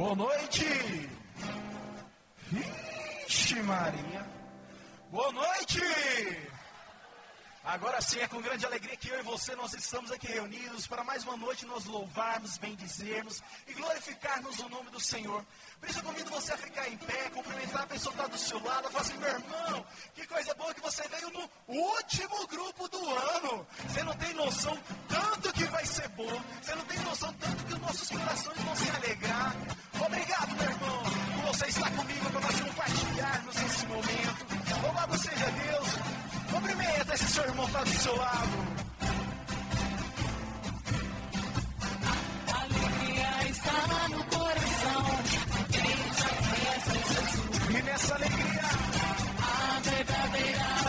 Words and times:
Boa 0.00 0.16
noite. 0.16 0.64
Vixe 2.50 3.62
Maria. 3.64 4.26
Boa 5.12 5.30
noite. 5.30 5.78
Agora 7.70 8.00
sim, 8.02 8.18
é 8.18 8.26
com 8.26 8.42
grande 8.42 8.66
alegria 8.66 8.96
que 8.96 9.08
eu 9.08 9.20
e 9.20 9.22
você 9.22 9.54
nós 9.54 9.72
estamos 9.74 10.10
aqui 10.10 10.26
reunidos 10.26 10.88
para 10.88 11.04
mais 11.04 11.22
uma 11.22 11.36
noite 11.36 11.64
nós 11.64 11.84
louvarmos, 11.84 12.58
bendizermos 12.58 13.40
e 13.68 13.72
glorificarmos 13.74 14.58
o 14.58 14.68
nome 14.68 14.90
do 14.90 14.98
Senhor. 14.98 15.46
Por 15.78 15.88
isso 15.88 16.00
eu 16.00 16.02
convido 16.02 16.30
você 16.30 16.52
a 16.52 16.58
ficar 16.58 16.88
em 16.88 16.96
pé, 16.96 17.30
cumprimentar 17.32 17.82
a 17.82 17.86
pessoa 17.86 18.12
que 18.12 18.20
está 18.20 18.32
do 18.32 18.38
seu 18.38 18.60
lado, 18.64 18.90
falar 18.90 19.02
assim, 19.02 19.16
meu 19.18 19.28
irmão, 19.28 19.86
que 20.16 20.26
coisa 20.26 20.52
boa 20.54 20.74
que 20.74 20.80
você 20.80 21.06
veio 21.06 21.30
no 21.30 21.48
último 21.68 22.44
grupo 22.48 22.88
do 22.88 23.08
ano. 23.08 23.64
Você 23.86 24.02
não 24.02 24.16
tem 24.16 24.34
noção 24.34 24.76
tanto 25.08 25.52
que 25.52 25.64
vai 25.66 25.86
ser 25.86 26.08
bom, 26.08 26.42
você 26.60 26.74
não 26.74 26.84
tem 26.86 26.98
noção 26.98 27.32
tanto 27.34 27.64
que 27.66 27.72
os 27.74 27.80
nossos 27.80 28.08
corações 28.08 28.58
vão 28.62 28.74
se 28.74 28.90
alegrar. 28.90 29.54
Obrigado, 30.04 30.56
meu 30.56 30.70
irmão, 30.70 31.02
por 31.36 31.54
você 31.54 31.66
estar 31.66 31.90
comigo, 31.92 32.30
para 32.32 32.40
nós 32.40 32.60
compartilharmos 32.60 33.56
esse 33.62 33.86
momento. 33.86 34.82
Louvado 34.82 35.18
seja 35.18 35.50
Deus. 35.52 36.19
Cumprimenta 36.50 37.14
esse 37.14 37.28
seu 37.28 37.44
irmão 37.44 37.66
está 37.66 37.82
do 37.84 37.90
seu 37.90 38.16
lado. 38.16 38.48
Alegria 42.60 43.48
está 43.48 44.08
no 44.08 44.24
coração. 44.24 45.04
Quem 45.70 45.96
já 46.20 46.30
conhece 46.46 46.90
Jesus. 47.12 47.78
E 47.78 47.82
nessa 47.82 48.14
alegria, 48.14 48.62
A 49.42 49.80
verdadeira 49.80 50.79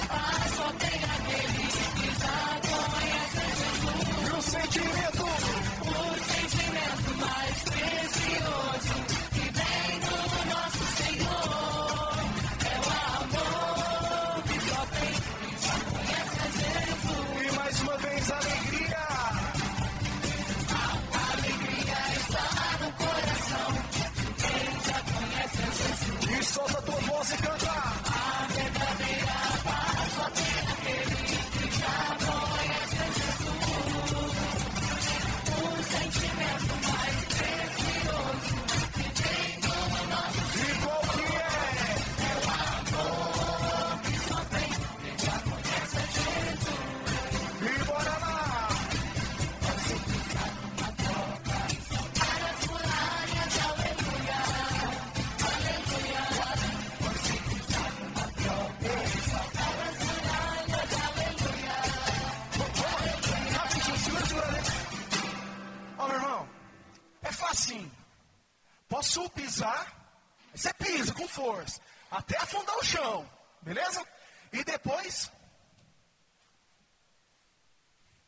pisa 71.02 71.13
com 71.13 71.28
força, 71.28 71.81
até 72.12 72.38
afundar 72.38 72.78
o 72.78 72.85
chão, 72.85 73.28
beleza? 73.62 74.06
E 74.53 74.63
depois, 74.63 75.31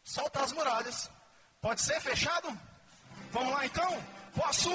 soltar 0.03 0.43
as 0.43 0.51
muralhas. 0.51 1.09
Pode 1.61 1.81
ser 1.81 1.99
fechado? 2.01 2.57
Vamos 3.31 3.53
lá 3.53 3.65
então? 3.65 4.03
Posso? 4.35 4.69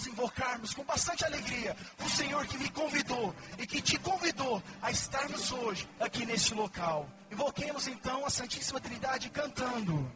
Nós 0.00 0.06
invocarmos 0.06 0.72
com 0.72 0.82
bastante 0.84 1.24
alegria 1.24 1.76
o 2.02 2.08
Senhor 2.08 2.46
que 2.46 2.56
me 2.56 2.70
convidou 2.70 3.34
e 3.58 3.66
que 3.66 3.82
te 3.82 3.98
convidou 3.98 4.62
a 4.80 4.90
estarmos 4.90 5.52
hoje 5.52 5.86
aqui 5.98 6.24
neste 6.24 6.54
local. 6.54 7.06
Invoquemos 7.30 7.86
então 7.86 8.24
a 8.24 8.30
Santíssima 8.30 8.80
Trindade 8.80 9.28
cantando. 9.28 10.10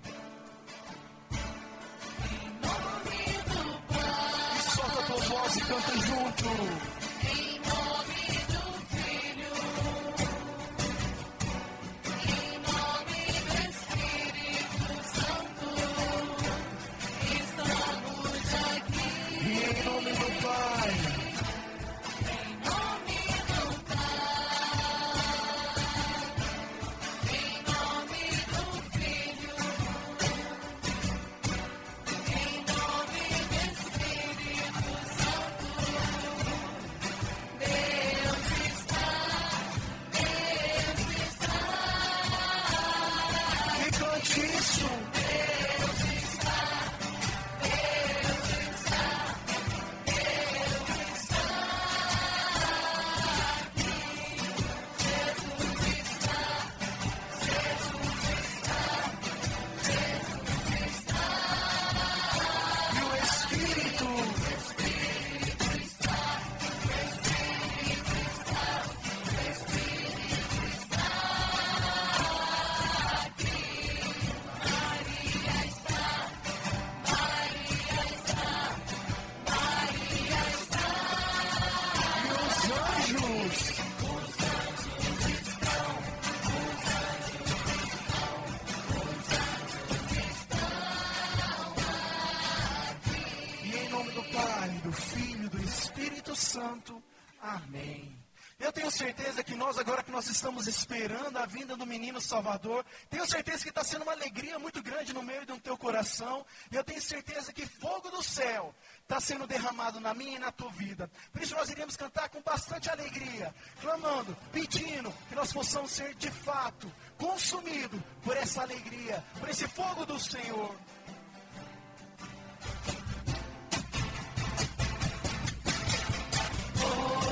Estamos 100.44 100.66
esperando 100.66 101.38
a 101.38 101.46
vinda 101.46 101.74
do 101.74 101.86
menino 101.86 102.20
Salvador, 102.20 102.84
tenho 103.08 103.26
certeza 103.26 103.62
que 103.62 103.70
está 103.70 103.82
sendo 103.82 104.02
uma 104.02 104.12
alegria 104.12 104.58
muito 104.58 104.82
grande 104.82 105.14
no 105.14 105.22
meio 105.22 105.46
do 105.46 105.58
teu 105.58 105.74
coração. 105.74 106.44
E 106.70 106.76
eu 106.76 106.84
tenho 106.84 107.00
certeza 107.00 107.50
que 107.50 107.66
fogo 107.66 108.10
do 108.10 108.22
céu 108.22 108.74
está 109.00 109.18
sendo 109.18 109.46
derramado 109.46 110.00
na 110.00 110.12
minha 110.12 110.36
e 110.36 110.38
na 110.38 110.52
tua 110.52 110.70
vida. 110.70 111.10
Por 111.32 111.40
isso 111.40 111.54
nós 111.54 111.70
iremos 111.70 111.96
cantar 111.96 112.28
com 112.28 112.42
bastante 112.42 112.90
alegria, 112.90 113.54
clamando, 113.80 114.36
pedindo 114.52 115.10
que 115.30 115.34
nós 115.34 115.50
possamos 115.50 115.90
ser 115.90 116.14
de 116.16 116.30
fato 116.30 116.92
consumidos 117.16 117.98
por 118.22 118.36
essa 118.36 118.60
alegria, 118.60 119.24
por 119.40 119.48
esse 119.48 119.66
fogo 119.66 120.04
do 120.04 120.20
Senhor. 120.20 120.76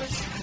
Nas 0.03 0.42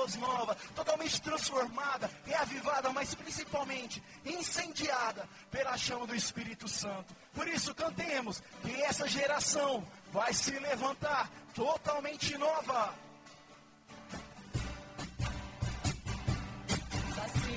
levantar 0.00 0.06
pessoas 0.06 0.16
novas, 0.16 0.56
totalmente 0.74 1.20
transformadas, 1.20 2.10
reavivadas, 2.24 2.92
mas 2.92 3.14
principalmente 3.14 4.02
incendiada 4.24 5.28
pela 5.50 5.76
chama 5.76 6.06
do 6.06 6.14
Espírito 6.14 6.68
Santo. 6.68 7.14
Por 7.34 7.46
isso 7.48 7.74
cantemos 7.74 8.42
que 8.62 8.72
essa 8.82 9.06
geração 9.08 9.86
vai 10.12 10.32
se 10.32 10.52
levantar 10.58 11.30
totalmente 11.54 12.36
nova. 12.38 12.94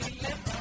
E 0.06 0.53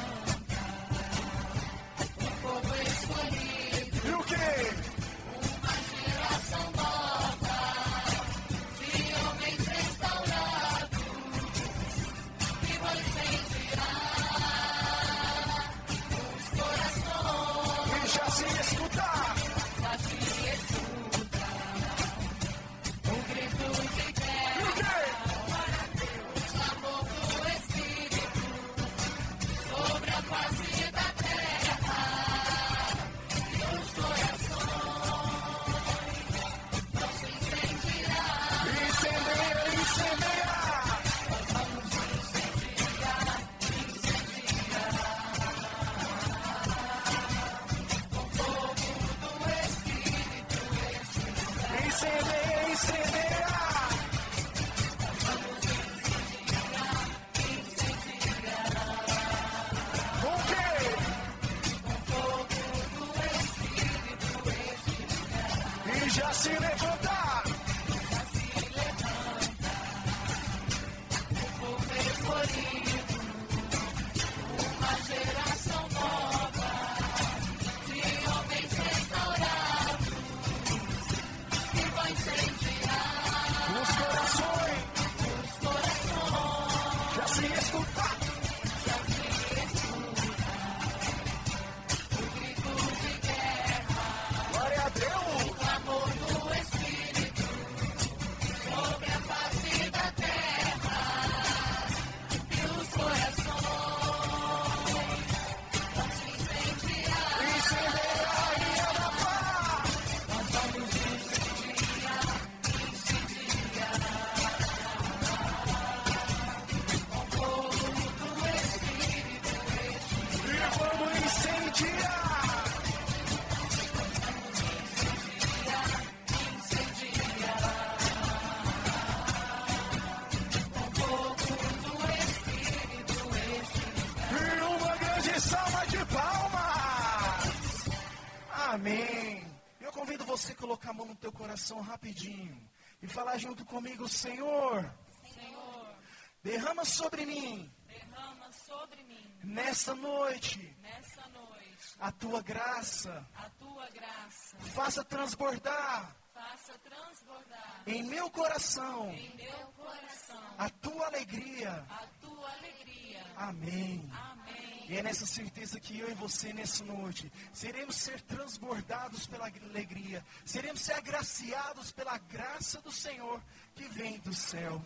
Amém. 138.83 139.47
Eu 139.79 139.93
convido 139.93 140.25
você 140.25 140.51
a 140.51 140.55
colocar 140.55 140.89
a 140.89 140.93
mão 140.93 141.05
no 141.05 141.15
teu 141.15 141.31
coração 141.31 141.79
rapidinho 141.79 142.69
e 143.01 143.07
falar 143.07 143.37
junto 143.37 143.63
comigo, 143.63 144.09
Senhor. 144.09 144.93
Senhor 145.33 145.95
derrama 146.43 146.83
sobre 146.83 147.25
mim. 147.25 147.71
Derrama 147.87 148.51
sobre 148.51 149.01
mim. 149.03 149.39
Nessa 149.41 149.95
noite. 149.95 150.75
Nessa 150.81 151.25
noite. 151.29 151.95
A 151.97 152.11
tua 152.11 152.41
graça. 152.41 153.25
A 153.33 153.49
tua 153.51 153.89
graça. 153.89 154.57
Faça 154.75 155.01
transbordar. 155.05 156.13
Faça 156.33 156.77
transbordar 156.79 157.83
em 157.87 158.03
meu 158.03 158.29
coração, 158.29 159.09
em 159.11 159.33
meu 159.37 159.67
coração 159.77 160.43
a, 160.57 160.69
tua 160.69 161.05
alegria, 161.07 161.85
a 161.89 162.07
tua 162.19 162.51
alegria. 162.57 163.23
Amém. 163.37 164.09
Amém. 164.11 164.72
E 164.89 164.97
é 164.97 165.03
nessa 165.03 165.25
certeza 165.25 165.79
que 165.79 165.97
eu 165.97 166.09
e 166.09 166.13
você, 166.13 166.51
nessa 166.51 166.83
noite, 166.83 167.31
seremos 167.53 167.95
ser 167.95 168.19
transbordados 168.21 169.25
pela 169.27 169.45
alegria, 169.45 170.23
seremos 170.45 170.81
ser 170.81 170.93
agraciados 170.93 171.91
pela 171.91 172.17
graça 172.17 172.81
do 172.81 172.91
Senhor 172.91 173.41
que 173.75 173.87
vem 173.89 174.19
do 174.19 174.33
céu. 174.33 174.83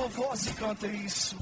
sua 0.00 0.08
voz 0.08 0.46
e 0.46 0.54
canta 0.54 0.86
isso. 0.86 1.36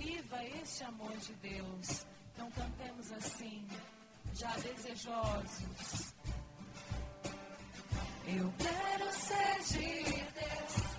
viva 0.00 0.42
este 0.62 0.82
amor 0.84 1.14
de 1.18 1.34
Deus. 1.34 2.06
Então 2.32 2.50
cantemos 2.52 3.12
assim, 3.12 3.66
já 4.34 4.50
desejosos. 4.56 6.14
Eu 8.26 8.52
quero 8.58 9.12
ser 9.12 9.78
de 9.78 10.02
Deus. 10.40 10.89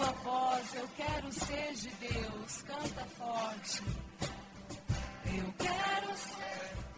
tua 0.00 0.12
voz, 0.24 0.74
eu 0.76 0.88
quero 0.96 1.32
ser 1.32 1.74
de 1.74 1.90
Deus, 1.96 2.62
canta 2.62 3.04
forte. 3.18 3.82
Eu 5.26 5.54
quero 5.58 6.16
ser. 6.16 6.89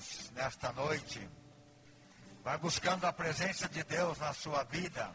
Deus 0.00 0.30
nesta 0.34 0.72
noite. 0.72 1.28
Vai 2.42 2.56
buscando 2.56 3.06
a 3.06 3.12
presença 3.12 3.68
de 3.68 3.84
Deus 3.84 4.18
na 4.18 4.32
sua 4.32 4.64
vida. 4.64 5.10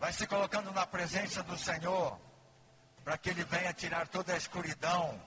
Vai 0.00 0.12
se 0.12 0.26
colocando 0.26 0.72
na 0.72 0.84
presença 0.84 1.44
do 1.44 1.56
Senhor, 1.56 2.18
para 3.04 3.16
que 3.16 3.30
Ele 3.30 3.44
venha 3.44 3.72
tirar 3.72 4.08
toda 4.08 4.34
a 4.34 4.36
escuridão 4.36 5.20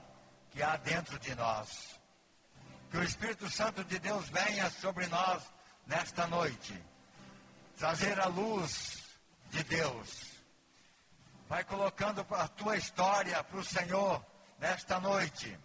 que 0.51 0.62
há 0.62 0.75
dentro 0.75 1.17
de 1.17 1.34
nós. 1.36 1.97
Que 2.91 2.97
o 2.97 3.03
Espírito 3.03 3.49
Santo 3.49 3.86
de 3.86 3.99
Deus 3.99 4.27
venha 4.29 4.69
sobre 4.69 5.08
nós 5.08 5.41
nesta 5.88 6.27
noite, 6.27 6.77
trazer 7.77 8.19
a 8.19 8.27
luz 8.27 9.01
de 9.49 9.63
Deus. 9.63 10.25
Vai 11.47 11.63
colocando 11.63 12.25
a 12.32 12.47
tua 12.49 12.75
história 12.75 13.41
para 13.43 13.60
o 13.60 13.63
Senhor 13.63 14.25
nesta 14.60 14.99
noite. 14.99 15.58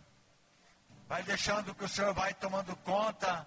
Vai 1.10 1.24
deixando 1.24 1.74
que 1.74 1.84
o 1.84 1.88
Senhor 1.88 2.14
vai 2.14 2.32
tomando 2.34 2.76
conta 2.76 3.44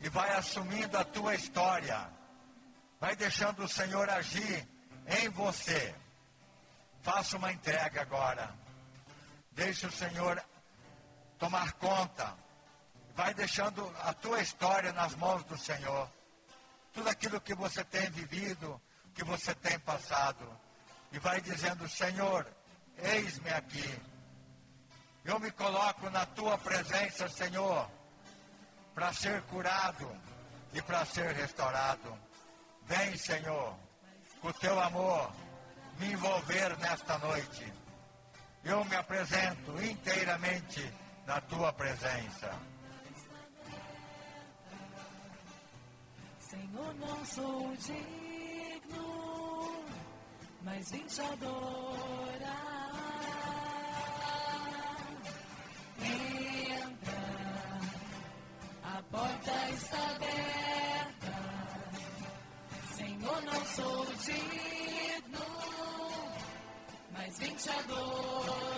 e 0.00 0.08
vai 0.08 0.28
assumindo 0.34 0.98
a 0.98 1.04
tua 1.04 1.36
história. 1.36 2.10
Vai 2.98 3.14
deixando 3.14 3.62
o 3.62 3.68
Senhor 3.68 4.10
agir 4.10 4.68
em 5.06 5.28
você. 5.28 5.94
Faça 7.02 7.36
uma 7.36 7.52
entrega 7.52 8.02
agora. 8.02 8.52
Deixe 9.52 9.86
o 9.86 9.92
Senhor 9.92 10.44
tomar 11.38 11.74
conta. 11.74 12.36
Vai 13.14 13.32
deixando 13.34 13.88
a 14.02 14.12
tua 14.12 14.40
história 14.40 14.92
nas 14.92 15.14
mãos 15.14 15.44
do 15.44 15.56
Senhor. 15.56 16.10
Tudo 16.92 17.08
aquilo 17.08 17.40
que 17.40 17.54
você 17.54 17.84
tem 17.84 18.10
vivido, 18.10 18.82
que 19.14 19.22
você 19.22 19.54
tem 19.54 19.78
passado. 19.78 20.44
E 21.12 21.20
vai 21.20 21.40
dizendo: 21.40 21.88
Senhor, 21.88 22.44
eis-me 22.98 23.50
aqui. 23.50 24.15
Eu 25.26 25.40
me 25.40 25.50
coloco 25.50 26.08
na 26.10 26.24
tua 26.24 26.56
presença, 26.56 27.28
Senhor, 27.28 27.90
para 28.94 29.12
ser 29.12 29.42
curado 29.42 30.08
e 30.72 30.80
para 30.80 31.04
ser 31.04 31.34
restaurado. 31.34 32.16
Vem, 32.84 33.16
Senhor, 33.16 33.76
com 34.40 34.48
o 34.48 34.52
teu 34.52 34.78
amor, 34.78 35.32
me 35.98 36.12
envolver 36.12 36.78
nesta 36.78 37.18
noite. 37.18 37.72
Eu 38.62 38.84
me 38.84 38.94
apresento 38.94 39.82
inteiramente 39.82 40.94
na 41.26 41.40
tua 41.40 41.72
presença. 41.72 42.48
Senhor, 46.38 46.94
não 46.94 47.24
sou 47.26 47.76
digno, 47.78 49.04
mas 50.62 50.88
vim 50.92 51.04
te 51.04 51.20
adorar. 51.20 52.25
Mas 67.38 68.75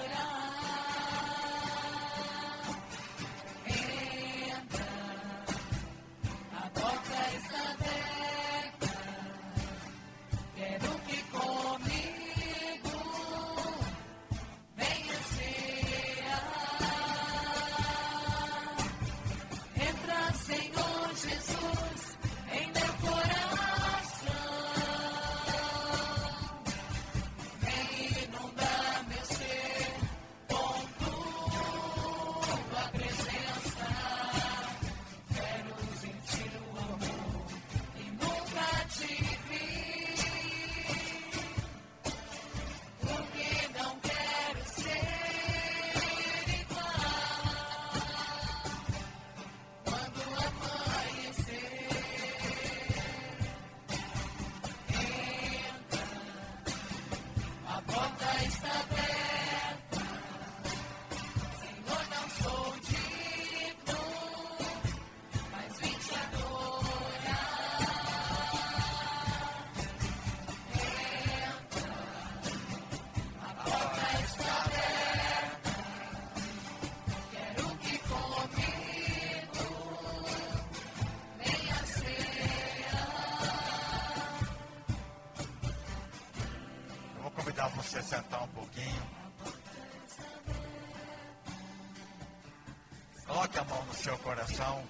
seu 93.99 94.17
coração. 94.19 94.85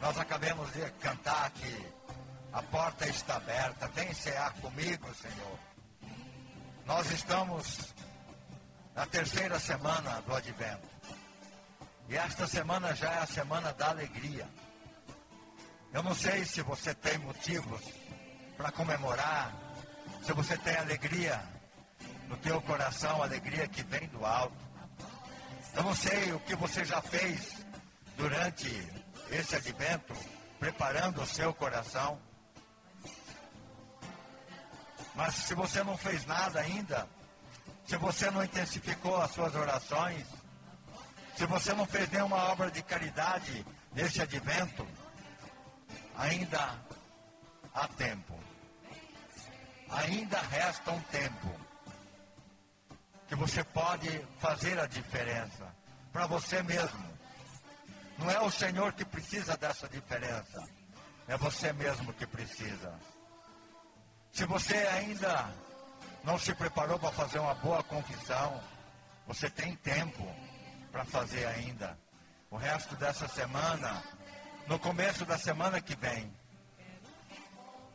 Nós 0.00 0.18
acabamos 0.18 0.72
de 0.72 0.90
cantar 0.92 1.50
que 1.50 1.86
a 2.52 2.62
porta 2.62 3.06
está 3.06 3.36
aberta. 3.36 3.86
Vem 3.88 4.12
cear 4.14 4.52
comigo, 4.54 5.06
Senhor. 5.14 5.58
Nós 6.86 7.10
estamos 7.10 7.94
na 8.94 9.06
terceira 9.06 9.58
semana 9.60 10.22
do 10.22 10.34
Advento. 10.34 10.88
E 12.08 12.16
esta 12.16 12.46
semana 12.46 12.94
já 12.94 13.12
é 13.12 13.18
a 13.18 13.26
semana 13.26 13.72
da 13.74 13.90
alegria. 13.90 14.48
Eu 15.92 16.02
não 16.02 16.14
sei 16.14 16.44
se 16.44 16.62
você 16.62 16.94
tem 16.94 17.18
motivos 17.18 17.82
para 18.56 18.72
comemorar, 18.72 19.52
se 20.22 20.32
você 20.32 20.56
tem 20.58 20.76
alegria 20.76 21.40
no 22.28 22.36
teu 22.38 22.60
coração, 22.62 23.22
alegria 23.22 23.68
que 23.68 23.82
vem 23.82 24.08
do 24.08 24.24
alto. 24.24 24.69
Eu 25.74 25.84
não 25.84 25.94
sei 25.94 26.32
o 26.32 26.40
que 26.40 26.54
você 26.56 26.84
já 26.84 27.00
fez 27.00 27.64
durante 28.16 28.68
esse 29.30 29.56
advento, 29.56 30.14
preparando 30.58 31.22
o 31.22 31.26
seu 31.26 31.54
coração. 31.54 32.20
Mas 35.14 35.34
se 35.34 35.54
você 35.54 35.82
não 35.84 35.96
fez 35.96 36.26
nada 36.26 36.60
ainda, 36.60 37.08
se 37.86 37.96
você 37.96 38.30
não 38.30 38.44
intensificou 38.44 39.20
as 39.20 39.30
suas 39.30 39.54
orações, 39.54 40.26
se 41.36 41.46
você 41.46 41.72
não 41.72 41.86
fez 41.86 42.10
nenhuma 42.10 42.36
obra 42.50 42.70
de 42.70 42.82
caridade 42.82 43.64
nesse 43.92 44.20
advento, 44.20 44.86
ainda 46.16 46.78
há 47.74 47.88
tempo. 47.88 48.38
Ainda 49.88 50.40
resta 50.40 50.90
um 50.92 51.00
tempo 51.02 51.69
que 53.30 53.36
você 53.36 53.62
pode 53.62 54.08
fazer 54.40 54.76
a 54.80 54.86
diferença 54.86 55.72
para 56.12 56.26
você 56.26 56.64
mesmo. 56.64 57.08
Não 58.18 58.28
é 58.28 58.40
o 58.40 58.50
Senhor 58.50 58.92
que 58.92 59.04
precisa 59.04 59.56
dessa 59.56 59.88
diferença, 59.88 60.68
é 61.28 61.36
você 61.36 61.72
mesmo 61.72 62.12
que 62.12 62.26
precisa. 62.26 62.92
Se 64.32 64.44
você 64.46 64.74
ainda 64.74 65.48
não 66.24 66.36
se 66.40 66.52
preparou 66.56 66.98
para 66.98 67.12
fazer 67.12 67.38
uma 67.38 67.54
boa 67.54 67.84
confissão, 67.84 68.60
você 69.28 69.48
tem 69.48 69.76
tempo 69.76 70.26
para 70.90 71.04
fazer 71.04 71.46
ainda. 71.46 71.96
O 72.50 72.56
resto 72.56 72.96
dessa 72.96 73.28
semana, 73.28 74.02
no 74.66 74.76
começo 74.76 75.24
da 75.24 75.38
semana 75.38 75.80
que 75.80 75.94
vem. 75.94 76.34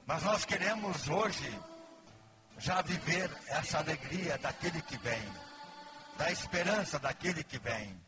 Mas 0.06 0.24
nós 0.24 0.46
queremos 0.46 1.10
hoje 1.10 1.60
já 2.58 2.82
viver 2.82 3.30
essa 3.48 3.80
alegria 3.80 4.38
daquele 4.38 4.82
que 4.82 4.98
vem, 4.98 5.24
da 6.18 6.32
esperança 6.32 6.98
daquele 6.98 7.44
que 7.44 7.60
vem. 7.60 8.00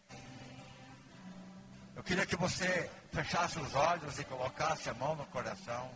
Eu 1.95 2.03
queria 2.03 2.25
que 2.25 2.35
você 2.35 2.89
fechasse 3.11 3.59
os 3.59 3.73
olhos 3.73 4.19
e 4.19 4.23
colocasse 4.23 4.89
a 4.89 4.93
mão 4.93 5.15
no 5.15 5.25
coração. 5.27 5.89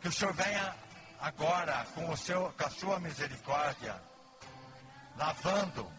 Que 0.00 0.08
o 0.08 0.12
Senhor 0.12 0.34
venha 0.34 0.74
agora 1.20 1.86
com, 1.94 2.10
o 2.10 2.16
seu, 2.16 2.52
com 2.52 2.64
a 2.64 2.70
sua 2.70 2.98
misericórdia, 2.98 4.00
lavando 5.16 5.90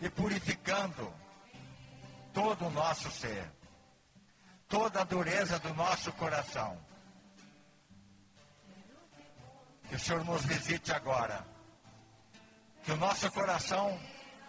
e 0.00 0.08
purificando 0.08 1.12
todo 2.32 2.66
o 2.66 2.70
nosso 2.70 3.10
ser, 3.10 3.50
toda 4.68 5.00
a 5.00 5.04
dureza 5.04 5.58
do 5.58 5.74
nosso 5.74 6.12
coração. 6.12 6.78
Que 9.88 9.96
o 9.96 9.98
Senhor 9.98 10.24
nos 10.24 10.44
visite 10.44 10.92
agora. 10.92 11.44
Que 12.84 12.92
o 12.92 12.96
nosso 12.96 13.30
coração 13.30 13.98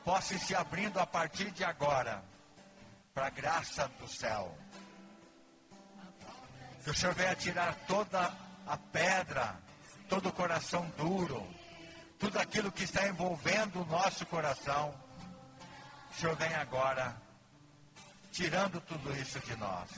possa 0.03 0.33
ir 0.33 0.39
se 0.39 0.55
abrindo 0.55 0.99
a 0.99 1.05
partir 1.05 1.51
de 1.51 1.63
agora 1.63 2.23
para 3.13 3.27
a 3.27 3.29
graça 3.29 3.87
do 3.99 4.07
céu. 4.07 4.57
Que 6.83 6.89
o 6.89 6.93
Senhor 6.93 7.13
venha 7.13 7.35
tirar 7.35 7.75
toda 7.87 8.33
a 8.65 8.77
pedra, 8.77 9.55
todo 10.07 10.29
o 10.29 10.33
coração 10.33 10.89
duro, 10.97 11.45
tudo 12.17 12.39
aquilo 12.39 12.71
que 12.71 12.83
está 12.83 13.07
envolvendo 13.07 13.81
o 13.81 13.85
nosso 13.85 14.25
coração. 14.25 14.93
O 16.11 16.13
Senhor 16.19 16.35
vem 16.35 16.53
agora 16.55 17.15
tirando 18.31 18.79
tudo 18.81 19.15
isso 19.17 19.39
de 19.39 19.55
nós. 19.55 19.89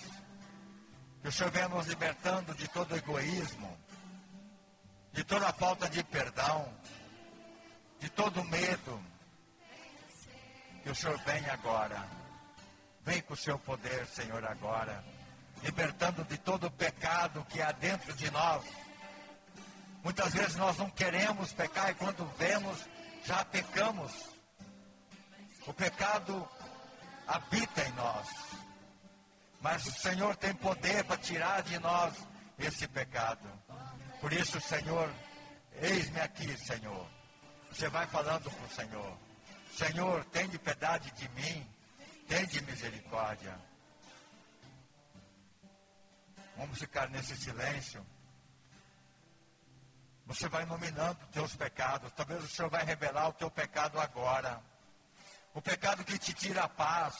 Que 1.21 1.27
o 1.27 1.31
Senhor 1.31 1.51
venha 1.51 1.67
nos 1.67 1.87
libertando 1.87 2.53
de 2.55 2.67
todo 2.67 2.95
egoísmo, 2.95 3.77
de 5.13 5.23
toda 5.23 5.51
falta 5.53 5.89
de 5.89 6.03
perdão, 6.03 6.67
de 7.99 8.09
todo 8.09 8.43
medo. 8.45 9.01
Que 10.83 10.89
o 10.89 10.95
Senhor 10.95 11.17
venha 11.19 11.53
agora. 11.53 12.07
Vem 13.03 13.21
com 13.21 13.33
o 13.33 13.37
seu 13.37 13.57
poder, 13.59 14.05
Senhor, 14.07 14.43
agora. 14.45 15.03
Libertando 15.63 16.23
de 16.23 16.37
todo 16.37 16.67
o 16.67 16.71
pecado 16.71 17.45
que 17.49 17.61
há 17.61 17.71
dentro 17.71 18.13
de 18.13 18.31
nós. 18.31 18.63
Muitas 20.03 20.33
vezes 20.33 20.55
nós 20.55 20.77
não 20.77 20.89
queremos 20.89 21.53
pecar 21.53 21.91
e 21.91 21.95
quando 21.95 22.25
vemos, 22.37 22.79
já 23.23 23.45
pecamos. 23.45 24.11
O 25.67 25.73
pecado 25.73 26.47
habita 27.27 27.83
em 27.83 27.91
nós. 27.91 28.27
Mas 29.61 29.85
o 29.85 29.91
Senhor 29.91 30.35
tem 30.35 30.55
poder 30.55 31.03
para 31.03 31.17
tirar 31.17 31.61
de 31.61 31.77
nós 31.77 32.13
esse 32.57 32.87
pecado. 32.87 33.47
Por 34.21 34.31
isso, 34.31 34.61
Senhor, 34.61 35.11
eis-me 35.81 36.21
aqui, 36.21 36.55
Senhor. 36.55 37.07
Você 37.71 37.89
vai 37.89 38.05
falando 38.05 38.51
para 38.51 38.65
o 38.65 38.69
Senhor. 38.69 39.17
Senhor, 39.75 40.23
tem 40.25 40.47
de 40.47 40.59
piedade 40.59 41.09
de 41.11 41.27
mim, 41.29 41.67
tem 42.27 42.45
de 42.45 42.61
misericórdia. 42.61 43.59
Vamos 46.55 46.77
ficar 46.77 47.09
nesse 47.09 47.35
silêncio. 47.35 48.05
Você 50.27 50.47
vai 50.47 50.65
nominando 50.65 51.17
teus 51.31 51.55
pecados. 51.55 52.13
Talvez 52.13 52.43
o 52.43 52.47
Senhor 52.47 52.69
vai 52.69 52.85
revelar 52.85 53.29
o 53.29 53.33
teu 53.33 53.49
pecado 53.49 53.99
agora. 53.99 54.61
O 55.55 55.61
pecado 55.63 56.03
que 56.03 56.19
te 56.19 56.31
tira 56.31 56.65
a 56.65 56.69
paz, 56.69 57.15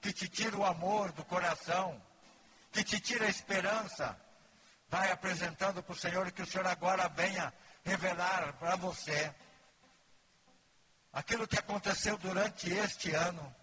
que 0.00 0.10
te 0.10 0.26
tira 0.26 0.56
o 0.56 0.64
amor 0.64 1.12
do 1.12 1.22
coração, 1.22 2.00
que 2.72 2.82
te 2.82 2.98
tira 2.98 3.26
a 3.26 3.28
esperança. 3.28 4.18
Vai 4.90 5.12
apresentando 5.12 5.82
para 5.84 5.92
o 5.92 5.96
Senhor 5.96 6.26
e 6.26 6.32
que 6.32 6.42
o 6.42 6.46
Senhor 6.46 6.66
agora 6.66 7.08
venha 7.08 7.54
revelar 7.84 8.52
para 8.54 8.74
você 8.74 9.32
aquilo 11.12 11.46
que 11.46 11.56
aconteceu 11.56 12.18
durante 12.18 12.68
este 12.68 13.14
ano, 13.14 13.54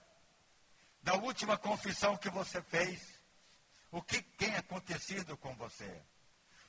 da 1.03 1.15
última 1.15 1.57
confissão 1.57 2.15
que 2.15 2.29
você 2.29 2.61
fez, 2.61 3.01
o 3.91 4.01
que 4.01 4.21
tem 4.21 4.55
acontecido 4.55 5.35
com 5.35 5.53
você. 5.55 6.01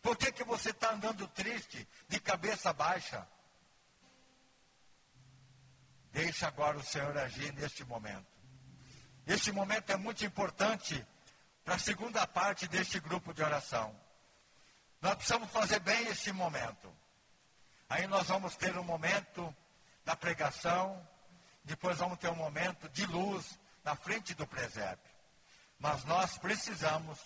Por 0.03 0.17
que, 0.17 0.33
que 0.33 0.43
você 0.43 0.71
está 0.71 0.91
andando 0.91 1.29
triste, 1.29 1.87
de 2.09 2.19
cabeça 2.19 2.73
baixa? 2.73 3.27
Deixa 6.11 6.49
agora 6.49 6.79
o 6.79 6.83
Senhor 6.83 7.17
agir 7.17 7.53
neste 7.53 7.85
momento. 7.85 8.27
Este 9.25 9.53
momento 9.53 9.91
é 9.91 9.97
muito 9.97 10.25
importante 10.25 11.07
para 11.65 11.77
a 11.77 11.79
segunda 11.79 12.27
parte 12.27 12.67
deste 12.67 12.99
grupo 12.99 13.33
de 13.33 13.43
oração. 13.43 14.08
Nós 15.01 15.15
precisamos 15.15 15.51
fazer 15.51 15.81
bem 15.81 16.09
este 16.09 16.33
momento. 16.33 16.93
Aí 17.89 18.07
nós 18.07 18.27
vamos 18.29 18.57
ter 18.57 18.77
um 18.77 18.85
momento 18.85 19.55
da 20.05 20.17
pregação, 20.17 21.07
depois 21.65 21.99
vamos 21.99 22.19
ter 22.19 22.29
um 22.29 22.35
momento 22.35 22.89
de 22.89 23.07
luz 23.07 23.59
na 23.85 23.95
frente 23.95 24.35
do 24.35 24.47
presépio. 24.47 25.11
Mas 25.79 26.05
nós 26.05 26.37
precisamos 26.37 27.19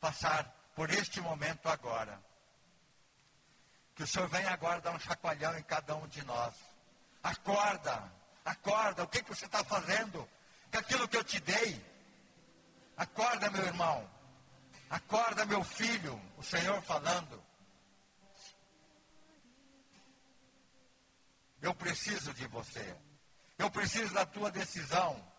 passar 0.00 0.44
por 0.74 0.90
este 0.90 1.20
momento 1.20 1.68
agora. 1.68 2.20
Que 3.94 4.02
o 4.02 4.06
Senhor 4.06 4.28
venha 4.28 4.50
agora 4.50 4.80
dar 4.80 4.92
um 4.92 4.98
chacoalhão 4.98 5.56
em 5.58 5.62
cada 5.62 5.94
um 5.94 6.08
de 6.08 6.24
nós. 6.24 6.54
Acorda, 7.22 8.10
acorda, 8.44 9.04
o 9.04 9.08
que, 9.08 9.22
que 9.22 9.28
você 9.28 9.44
está 9.44 9.62
fazendo? 9.62 10.28
Que 10.70 10.78
aquilo 10.78 11.06
que 11.06 11.16
eu 11.16 11.22
te 11.22 11.38
dei. 11.40 11.84
Acorda, 12.96 13.50
meu 13.50 13.64
irmão. 13.64 14.08
Acorda, 14.92 15.46
meu 15.46 15.64
filho, 15.64 16.20
o 16.36 16.42
Senhor 16.42 16.82
falando. 16.82 17.42
Eu 21.62 21.74
preciso 21.74 22.34
de 22.34 22.46
você. 22.48 22.94
Eu 23.56 23.70
preciso 23.70 24.12
da 24.12 24.26
tua 24.26 24.50
decisão. 24.50 25.31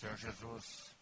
Senhor 0.00 0.16
Jesus, 0.16 0.96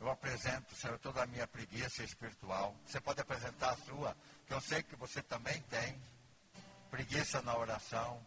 eu 0.00 0.10
apresento, 0.10 0.74
Senhor, 0.74 0.98
toda 0.98 1.22
a 1.22 1.26
minha 1.26 1.46
preguiça 1.46 2.02
espiritual. 2.02 2.74
Você 2.84 3.00
pode 3.00 3.20
apresentar 3.20 3.70
a 3.70 3.76
sua, 3.76 4.16
que 4.44 4.52
eu 4.52 4.60
sei 4.60 4.82
que 4.82 4.96
você 4.96 5.22
também 5.22 5.62
tem. 5.70 6.02
Preguiça 6.90 7.40
na 7.42 7.56
oração, 7.56 8.20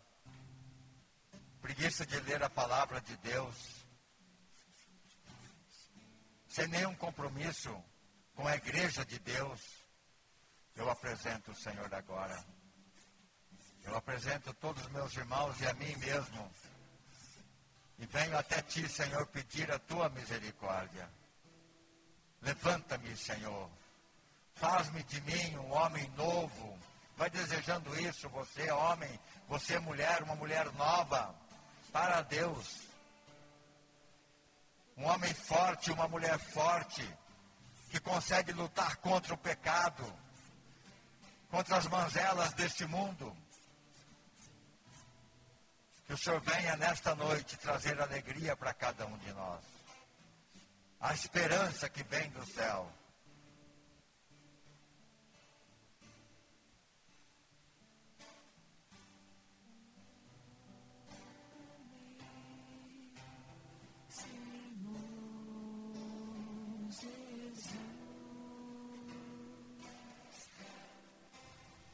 preguiça 1.62 2.06
de 2.06 2.18
ler 2.22 2.42
a 2.42 2.50
palavra 2.50 3.02
de 3.02 3.18
Deus, 3.18 3.86
sem 6.48 6.66
nenhum 6.70 6.96
compromisso 6.96 7.84
com 8.34 8.48
a 8.48 8.56
igreja 8.56 9.04
de 9.04 9.20
Deus. 9.20 9.60
Eu 10.74 10.90
apresento 10.90 11.52
o 11.52 11.56
Senhor 11.56 11.94
agora. 11.94 12.46
Eu 13.84 13.94
apresento 13.94 14.54
todos 14.54 14.84
os 14.84 14.92
meus 14.94 15.14
irmãos 15.18 15.60
e 15.60 15.68
a 15.68 15.74
mim 15.74 15.94
mesmo 15.98 16.50
e 18.00 18.06
venho 18.06 18.38
até 18.38 18.62
ti, 18.62 18.88
Senhor, 18.88 19.26
pedir 19.28 19.72
a 19.72 19.80
tua 19.80 20.10
misericórdia. 20.10 21.10
Levanta-me, 22.42 23.16
Senhor. 23.18 23.70
Faz-me 24.56 25.02
de 25.04 25.20
mim 25.22 25.58
um 25.58 25.72
homem 25.74 26.08
novo. 26.16 26.78
Vai 27.16 27.30
desejando 27.30 28.00
isso, 28.00 28.30
você, 28.30 28.70
homem, 28.72 29.20
você, 29.48 29.80
mulher, 29.80 30.22
uma 30.22 30.36
mulher 30.36 30.72
nova, 30.74 31.34
para 31.92 32.22
Deus. 32.22 32.88
Um 34.96 35.06
homem 35.06 35.34
forte, 35.34 35.92
uma 35.92 36.08
mulher 36.08 36.38
forte, 36.38 37.08
que 37.90 38.00
consegue 38.00 38.52
lutar 38.52 38.98
contra 38.98 39.34
o 39.34 39.38
pecado, 39.38 40.04
contra 41.50 41.78
as 41.78 41.88
manzelas 41.88 42.54
deste 42.54 42.86
mundo 42.86 43.36
que 46.08 46.14
o 46.14 46.18
Senhor 46.18 46.40
venha 46.40 46.78
nesta 46.78 47.14
noite 47.14 47.58
trazer 47.58 48.00
alegria 48.00 48.56
para 48.56 48.74
cada 48.74 49.06
um 49.06 49.18
de 49.18 49.34
nós. 49.34 49.62
A 51.02 51.14
esperança 51.14 51.90
que 51.90 52.02
vem 52.04 52.30
do 52.30 52.46
céu. 52.46 52.90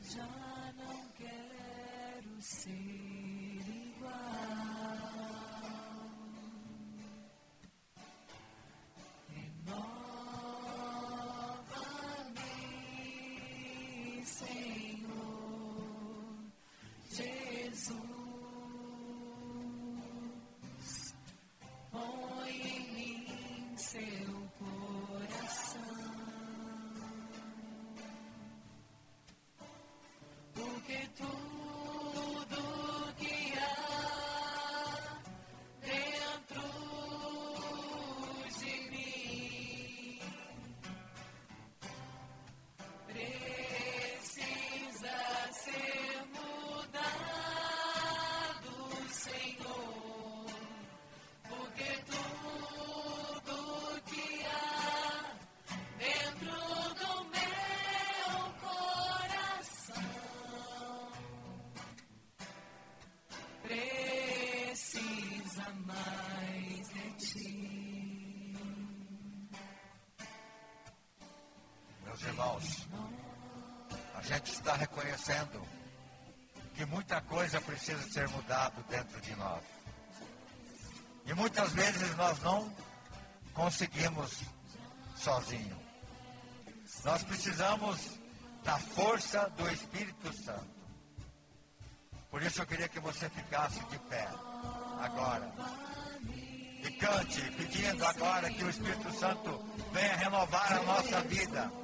Já 0.02 0.74
não 0.78 1.12
quero 1.18 2.42
ser. 2.42 3.03
Irmãos, 72.34 72.88
a 74.16 74.22
gente 74.24 74.52
está 74.52 74.74
reconhecendo 74.74 75.62
que 76.74 76.84
muita 76.86 77.22
coisa 77.22 77.62
precisa 77.62 78.02
ser 78.10 78.28
mudada 78.30 78.84
dentro 78.90 79.22
de 79.22 79.36
nós. 79.36 79.62
E 81.28 81.34
muitas 81.36 81.72
vezes 81.74 82.16
nós 82.18 82.40
não 82.42 82.74
conseguimos 83.54 84.42
sozinho. 85.16 85.78
Nós 87.06 87.24
precisamos 87.24 88.20
da 88.64 88.80
força 88.80 89.48
do 89.56 89.70
Espírito 89.70 90.34
Santo. 90.34 90.74
Por 92.32 92.42
isso 92.42 92.62
eu 92.62 92.66
queria 92.66 92.90
que 92.90 93.00
você 93.00 93.30
ficasse 93.30 93.80
de 93.86 94.00
pé 94.00 94.28
agora. 95.00 95.54
E 96.84 96.92
cante, 96.94 97.42
pedindo 97.52 98.04
agora 98.04 98.50
que 98.50 98.64
o 98.64 98.70
Espírito 98.70 99.12
Santo 99.14 99.64
venha 99.94 100.16
renovar 100.16 100.74
a 100.74 100.82
nossa 100.82 101.22
vida. 101.22 101.83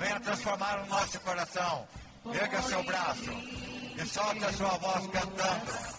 Venha 0.00 0.18
transformar 0.18 0.82
o 0.82 0.86
nosso 0.86 1.20
coração. 1.20 1.86
Erga 2.32 2.62
seu 2.62 2.82
braço 2.84 3.30
e 4.02 4.06
solte 4.06 4.44
a 4.44 4.52
sua 4.54 4.78
voz 4.78 5.06
cantando. 5.08 5.89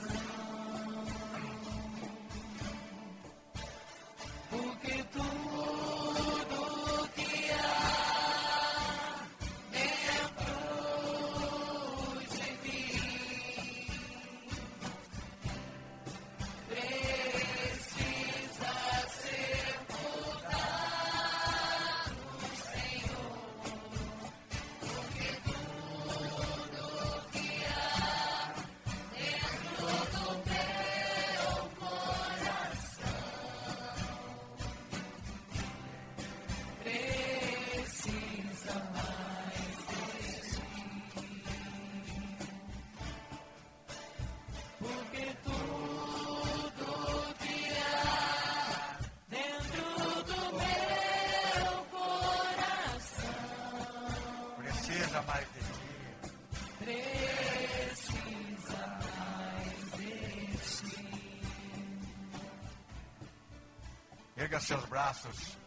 Braços. 65.22 65.58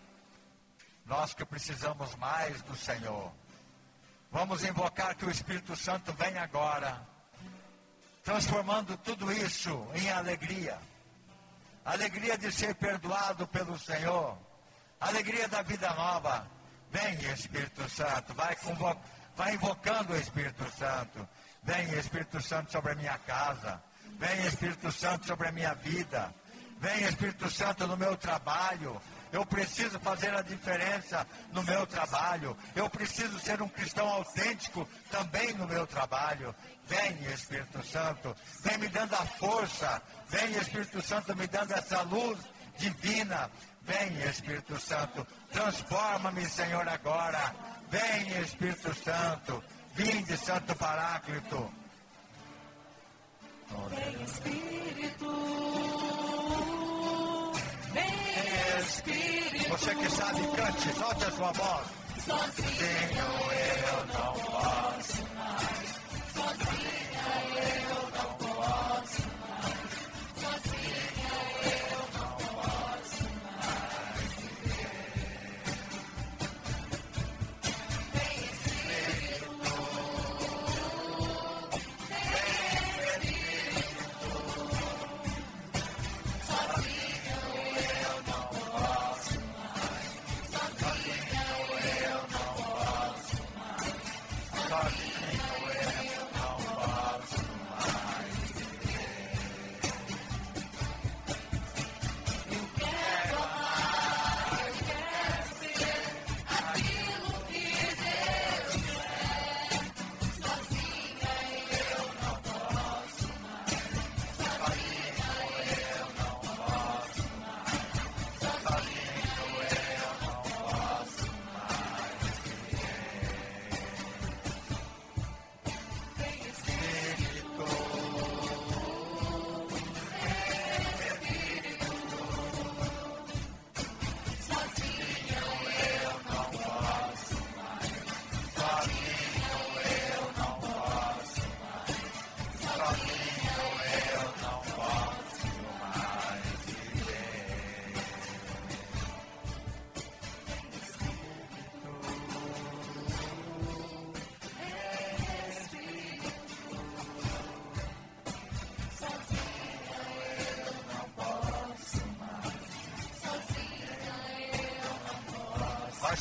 Nós 1.07 1.35
que 1.35 1.45
precisamos 1.45 2.15
mais 2.17 2.61
do 2.63 2.77
Senhor. 2.77 3.31
Vamos 4.31 4.65
invocar 4.65 5.15
que 5.15 5.25
o 5.25 5.31
Espírito 5.31 5.77
Santo 5.77 6.13
venha 6.15 6.43
agora, 6.43 7.01
transformando 8.25 8.97
tudo 8.99 9.31
isso 9.33 9.87
em 9.95 10.11
alegria. 10.11 10.79
Alegria 11.85 12.37
de 12.39 12.51
ser 12.51 12.75
perdoado 12.75 13.47
pelo 13.47 13.79
Senhor. 13.79 14.37
Alegria 14.99 15.47
da 15.47 15.63
vida 15.63 15.93
nova. 15.95 16.47
Vem, 16.91 17.15
Espírito 17.33 17.89
Santo. 17.91 18.33
Vai, 18.35 18.57
convo- 18.57 18.97
vai 19.37 19.55
invocando 19.55 20.15
o 20.15 20.17
Espírito 20.17 20.65
Santo. 20.73 21.29
Vem, 21.63 21.93
Espírito 21.99 22.41
Santo, 22.41 22.73
sobre 22.73 22.93
a 22.93 22.95
minha 22.95 23.19
casa. 23.19 23.83
Vem, 24.19 24.47
Espírito 24.47 24.91
Santo, 24.91 25.27
sobre 25.27 25.49
a 25.49 25.53
minha 25.53 25.75
vida. 25.75 26.35
Vem, 26.79 27.05
Espírito 27.05 27.51
Santo, 27.51 27.87
no 27.87 27.97
meu 27.97 28.17
trabalho. 28.17 29.01
Eu 29.35 29.45
preciso 29.45 29.99
fazer 29.99 30.33
a 30.33 30.43
diferença 30.43 31.27
no 31.53 31.65
meu 31.65 31.85
trabalho. 31.89 32.57
Eu 32.73 32.89
preciso 32.89 33.37
ser 33.41 33.61
um 33.61 33.69
cristão 33.69 34.09
autêntico 34.09 34.89
também 35.11 35.53
no 35.55 35.67
meu 35.67 35.89
trabalho. 35.89 36.55
Vem, 36.87 37.21
Espírito 37.33 37.85
Santo, 37.85 38.33
vem 38.63 38.79
me 38.79 38.87
dando 38.87 39.13
a 39.15 39.27
força. 39.27 40.01
Vem, 40.29 40.53
Espírito 40.53 41.03
Santo, 41.03 41.35
me 41.35 41.49
dando 41.49 41.73
essa 41.73 42.03
luz 42.03 42.39
divina. 42.79 43.51
Vem, 43.83 44.23
Espírito 44.23 44.79
Santo, 44.79 45.27
transforma-me, 45.51 46.47
Senhor, 46.47 46.89
agora. 46.89 47.57
Vem, 47.91 48.41
Espírito 48.41 48.95
Santo, 48.95 49.65
vinde, 49.97 50.37
Santo 50.37 50.77
Paráclito. 50.77 51.75
Vem 53.91 54.23
Espírito, 54.23 55.27
Espírito, 58.89 59.69
Você 59.71 59.95
que 59.95 60.11
sabe, 60.11 60.41
cante, 60.57 60.99
solte 60.99 61.25
a 61.25 61.31
sua 61.31 61.53
voz. 61.53 61.87
sozinho 62.25 63.27
eu 63.91 64.07
não 64.07 64.33
posso 64.33 65.34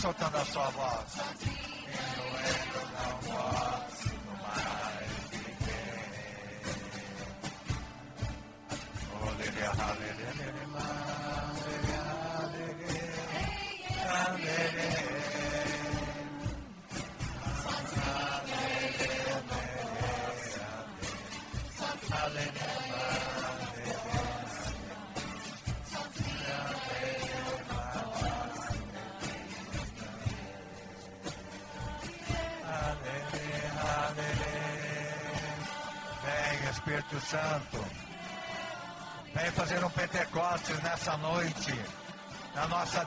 soltando 0.03 0.37
a 0.37 0.43
sua 0.43 0.69
voz. 0.71 1.22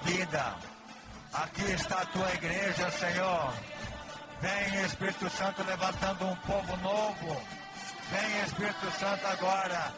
Vida. 0.07 0.55
Aqui 1.33 1.73
está 1.73 2.01
a 2.03 2.07
tua 2.07 2.33
igreja, 2.33 2.91
Senhor. 2.93 3.53
Vem, 4.41 4.85
Espírito 4.85 5.29
Santo, 5.31 5.63
levantando 5.65 6.27
um 6.27 6.37
povo 6.37 6.77
novo. 6.77 7.43
Vem, 8.11 8.43
Espírito 8.45 8.91
Santo, 8.99 9.27
agora, 9.27 9.93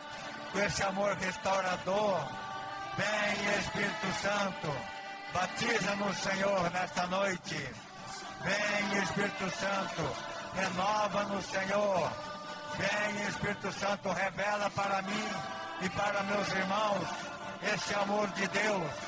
com 0.52 0.60
esse 0.60 0.82
amor 0.82 1.14
restaurador. 1.16 2.20
Vem, 2.96 3.58
Espírito 3.58 4.12
Santo, 4.22 4.74
batiza-nos, 5.32 6.16
Senhor, 6.16 6.70
nesta 6.70 7.06
noite. 7.06 7.70
Vem, 8.42 9.02
Espírito 9.02 9.50
Santo, 9.50 10.16
renova-nos, 10.54 11.44
Senhor. 11.44 12.10
Vem, 12.78 13.28
Espírito 13.28 13.72
Santo, 13.72 14.10
revela 14.10 14.70
para 14.70 15.02
mim 15.02 15.28
e 15.82 15.88
para 15.90 16.22
meus 16.22 16.48
irmãos 16.48 17.08
esse 17.62 17.94
amor 17.94 18.28
de 18.28 18.46
Deus. 18.48 19.07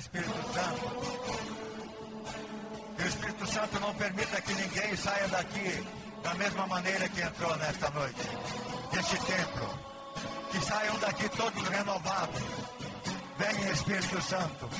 Espírito 0.00 0.32
Santo. 0.54 0.86
Que 2.96 3.02
o 3.02 3.06
Espírito 3.06 3.46
Santo 3.46 3.80
não 3.80 3.94
permita 3.94 4.40
que 4.40 4.54
ninguém 4.54 4.96
saia 4.96 5.28
daqui 5.28 5.86
da 6.22 6.34
mesma 6.34 6.66
maneira 6.66 7.06
que 7.10 7.20
entrou 7.20 7.54
nesta 7.56 7.90
noite, 7.90 8.22
deste 8.92 9.16
templo. 9.26 9.78
Que 10.50 10.64
saiam 10.64 10.98
daqui 11.00 11.28
todos 11.28 11.68
renovados. 11.68 12.42
Vem 13.38 13.72
Espírito 13.72 14.22
Santo. 14.22 14.70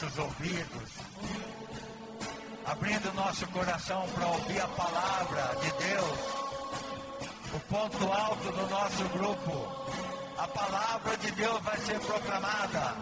Nossos 0.00 0.18
ouvidos, 0.18 0.90
abrindo 2.64 3.12
nosso 3.14 3.44
coração 3.48 4.06
para 4.14 4.28
ouvir 4.28 4.60
a 4.60 4.68
palavra 4.68 5.56
de 5.60 5.72
Deus, 5.72 6.18
o 7.52 7.60
ponto 7.68 8.12
alto 8.12 8.52
do 8.52 8.66
nosso 8.68 9.04
grupo. 9.08 9.88
A 10.38 10.46
palavra 10.46 11.16
de 11.16 11.32
Deus 11.32 11.60
vai 11.62 11.76
ser 11.78 11.98
proclamada. 11.98 12.94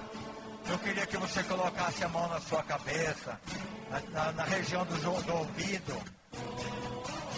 Eu 0.71 0.79
queria 0.79 1.07
que 1.07 1.19
você 1.19 1.43
colocasse 1.43 2.03
a 2.03 2.09
mão 2.09 2.27
na 2.29 2.41
sua 2.41 2.63
cabeça, 2.63 3.39
na, 4.11 4.33
na- 4.33 4.45
região 4.45 4.87
do, 4.87 4.97
do 5.23 5.35
ouvido. 5.35 6.03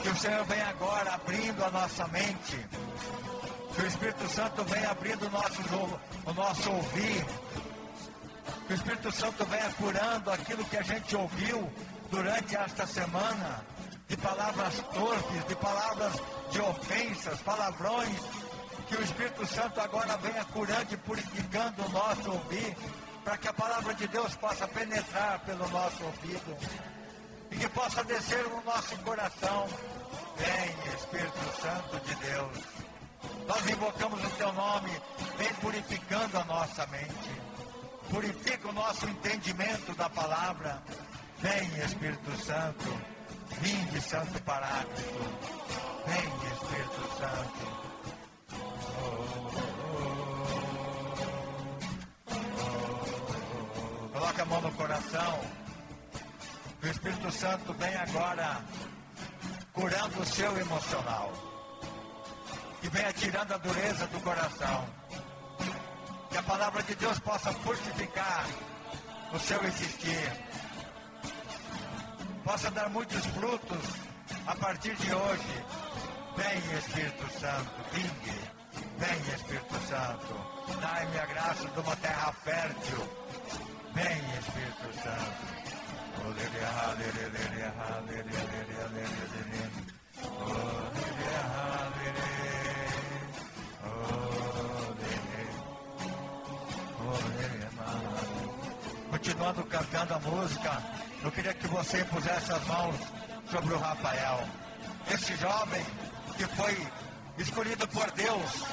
Que 0.02 0.08
o 0.08 0.16
Senhor 0.16 0.44
vem 0.44 0.62
agora 0.62 1.14
abrindo 1.14 1.64
a 1.64 1.70
nossa 1.70 2.06
mente. 2.08 2.64
Que 3.74 3.82
o 3.82 3.86
Espírito 3.88 4.28
Santo 4.28 4.62
venha 4.64 4.90
abrindo 4.92 5.26
o 5.26 5.30
nosso, 5.30 5.62
o 6.26 6.32
nosso 6.32 6.70
ouvir. 6.70 7.26
O 8.68 8.72
Espírito 8.74 9.10
Santo 9.10 9.46
venha 9.46 9.72
curando 9.72 10.30
aquilo 10.30 10.62
que 10.66 10.76
a 10.76 10.82
gente 10.82 11.16
ouviu 11.16 11.72
durante 12.10 12.54
esta 12.54 12.86
semana. 12.86 13.64
De 14.06 14.16
palavras 14.16 14.74
torpes, 14.92 15.44
de 15.46 15.54
palavras 15.56 16.12
de 16.50 16.60
ofensas, 16.60 17.40
palavrões. 17.40 18.20
Que 18.86 18.96
o 18.96 19.02
Espírito 19.02 19.46
Santo 19.46 19.80
agora 19.80 20.18
venha 20.18 20.44
curando 20.46 20.92
e 20.92 20.96
purificando 20.98 21.82
o 21.82 21.88
nosso 21.88 22.30
ouvir. 22.30 22.76
Para 23.24 23.38
que 23.38 23.48
a 23.48 23.54
palavra 23.54 23.94
de 23.94 24.06
Deus 24.06 24.34
possa 24.36 24.68
penetrar 24.68 25.40
pelo 25.40 25.66
nosso 25.70 26.04
ouvido. 26.04 26.56
E 27.50 27.56
que 27.56 27.68
possa 27.70 28.04
descer 28.04 28.46
no 28.50 28.62
nosso 28.64 28.98
coração. 28.98 29.66
Vem, 30.36 30.94
Espírito 30.94 31.62
Santo 31.62 32.00
de 32.04 32.14
Deus. 32.16 32.58
Nós 33.46 33.70
invocamos 33.70 34.22
o 34.22 34.30
teu 34.30 34.52
nome, 34.52 34.90
vem 35.38 35.54
purificando 35.54 36.38
a 36.38 36.44
nossa 36.44 36.86
mente. 36.88 37.47
Purifica 38.10 38.68
o 38.68 38.72
nosso 38.72 39.06
entendimento 39.06 39.94
da 39.94 40.08
palavra. 40.08 40.82
Vem, 41.38 41.68
Espírito 41.84 42.36
Santo, 42.44 43.00
vinde, 43.60 44.00
Santo 44.00 44.42
Paráclito. 44.42 45.58
Vem, 46.06 46.24
Espírito 46.52 47.08
Santo. 47.18 47.88
Coloque 54.12 54.40
a 54.40 54.44
mão 54.46 54.60
no 54.60 54.72
coração. 54.72 55.40
O 56.82 56.86
Espírito 56.86 57.30
Santo 57.30 57.72
vem 57.74 57.94
agora 57.96 58.62
curando 59.72 60.20
o 60.20 60.26
seu 60.26 60.56
emocional. 60.58 61.32
Que 62.80 62.88
venha 62.88 63.12
tirando 63.12 63.52
a 63.52 63.58
dureza 63.58 64.06
do 64.06 64.20
coração. 64.20 64.86
Que 66.30 66.36
a 66.36 66.42
palavra 66.42 66.82
de 66.82 66.94
Deus 66.94 67.18
possa 67.20 67.52
fortificar 67.52 68.46
o 69.32 69.38
seu 69.38 69.62
existir. 69.64 70.32
Possa 72.44 72.70
dar 72.70 72.88
muitos 72.90 73.24
frutos 73.26 73.84
a 74.46 74.54
partir 74.56 74.94
de 74.96 75.14
hoje. 75.14 75.64
Vem, 76.36 76.78
Espírito 76.78 77.40
Santo, 77.40 77.70
vingue. 77.92 78.40
Vem, 78.98 79.34
Espírito 79.34 79.74
Santo. 79.88 80.80
Dai-me 80.80 81.18
a 81.18 81.26
graça 81.26 81.68
de 81.68 81.80
uma 81.80 81.96
terra 81.96 82.32
fértil. 82.44 83.08
Vem, 83.94 84.18
Espírito 84.38 85.02
Santo. 85.02 85.58
Continuando 86.22 86.88
cantando 99.68 100.14
a 100.14 100.18
música, 100.18 100.82
eu 101.22 101.30
queria 101.30 101.54
que 101.54 101.66
você 101.68 102.04
pusesse 102.04 102.52
as 102.52 102.64
mãos 102.66 102.96
sobre 103.50 103.74
o 103.74 103.78
Rafael. 103.78 104.48
Esse 105.10 105.36
jovem 105.36 105.84
que 106.36 106.44
foi 106.56 106.86
escolhido 107.38 107.86
por 107.88 108.10
Deus 108.12 108.64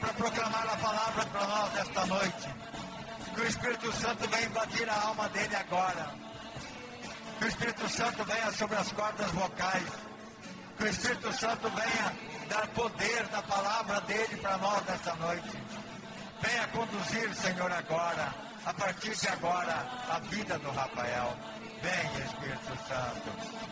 para 0.00 0.12
proclamar 0.14 0.68
a 0.68 0.76
palavra 0.76 1.26
para 1.26 1.46
nós 1.46 1.76
esta 1.78 2.06
noite. 2.06 2.54
Que 3.34 3.40
o 3.40 3.46
Espírito 3.46 3.92
Santo 3.92 4.28
venha 4.28 4.46
invadir 4.46 4.88
a 4.88 5.06
alma 5.06 5.28
dele 5.30 5.56
agora. 5.56 6.10
Que 7.38 7.44
o 7.44 7.48
Espírito 7.48 7.88
Santo 7.88 8.24
venha 8.24 8.52
sobre 8.52 8.76
as 8.76 8.92
cordas 8.92 9.30
vocais. 9.32 9.88
Que 10.78 10.84
o 10.84 10.88
Espírito 10.88 11.32
Santo 11.32 11.68
venha 11.70 12.12
dar 12.48 12.66
poder 12.68 13.26
da 13.28 13.42
palavra 13.42 14.00
dele 14.02 14.36
para 14.36 14.58
nós 14.58 14.84
nesta 14.86 15.14
noite. 15.16 15.58
Venha 16.40 16.66
conduzir, 16.68 17.34
Senhor, 17.34 17.72
agora, 17.72 18.34
a 18.66 18.72
partir 18.72 19.14
de 19.14 19.28
agora, 19.28 19.86
a 20.10 20.18
vida 20.30 20.58
do 20.58 20.70
Rafael. 20.70 21.36
Vem, 21.82 22.24
Espírito 22.24 22.76
Santo. 22.88 23.64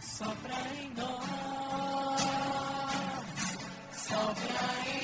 Sopra 0.00 0.54
em 0.78 0.94
nós, 0.94 2.20
sopra 3.92 4.64
em 4.86 5.03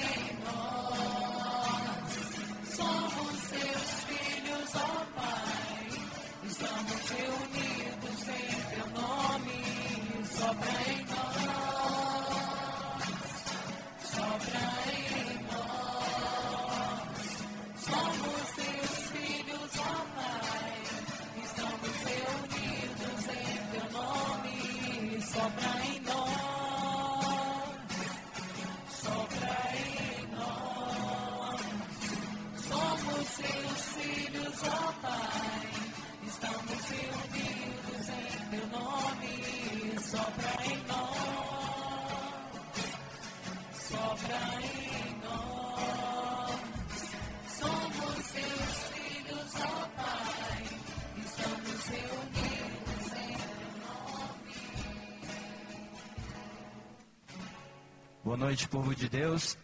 reunidos 7.11 8.29
em 8.29 8.51
teu 8.71 8.87
nome. 9.01 9.59
Sopra 10.37 10.75
em 10.91 11.01
nós, 11.07 12.35
sopra 14.05 14.65
em 14.93 15.35
nós. 15.51 17.27
Somos 17.87 18.43
seus 18.57 18.95
filhos, 19.11 19.73
ó 19.79 19.95
Pai. 20.17 20.75
Estamos 21.45 21.97
reunidos 22.11 23.23
em 23.29 23.59
teu 23.73 23.87
nome. 23.93 24.59
Sopra 25.23 25.73
em 25.87 26.01
nós, 26.01 27.27
sopra 29.03 29.57
em 29.77 30.27
nós. 30.37 31.61
Somos 32.69 33.25
seus 33.29 33.81
filhos, 33.97 34.59
ó 34.65 34.93
Pai. 35.03 35.70
Estamos 36.43 36.89
reunidos 36.89 38.09
em 38.09 38.49
teu 38.49 38.67
nome. 38.69 40.01
Sopra 40.01 40.65
em 40.65 40.77
nós, 40.87 42.17
sopra 43.75 44.41
em 44.63 45.21
nós. 45.21 46.61
Somos 47.47 48.25
seus 48.25 48.73
filhos, 48.89 49.55
ó 49.57 49.87
Pai. 49.97 50.65
Estamos 51.19 51.87
reunidos 51.89 53.07
em 53.13 53.37
teu 53.37 53.85
Boa 58.25 58.39
noite, 58.39 58.67
povo 58.67 58.95
de 58.95 59.11
Deus. 59.11 59.59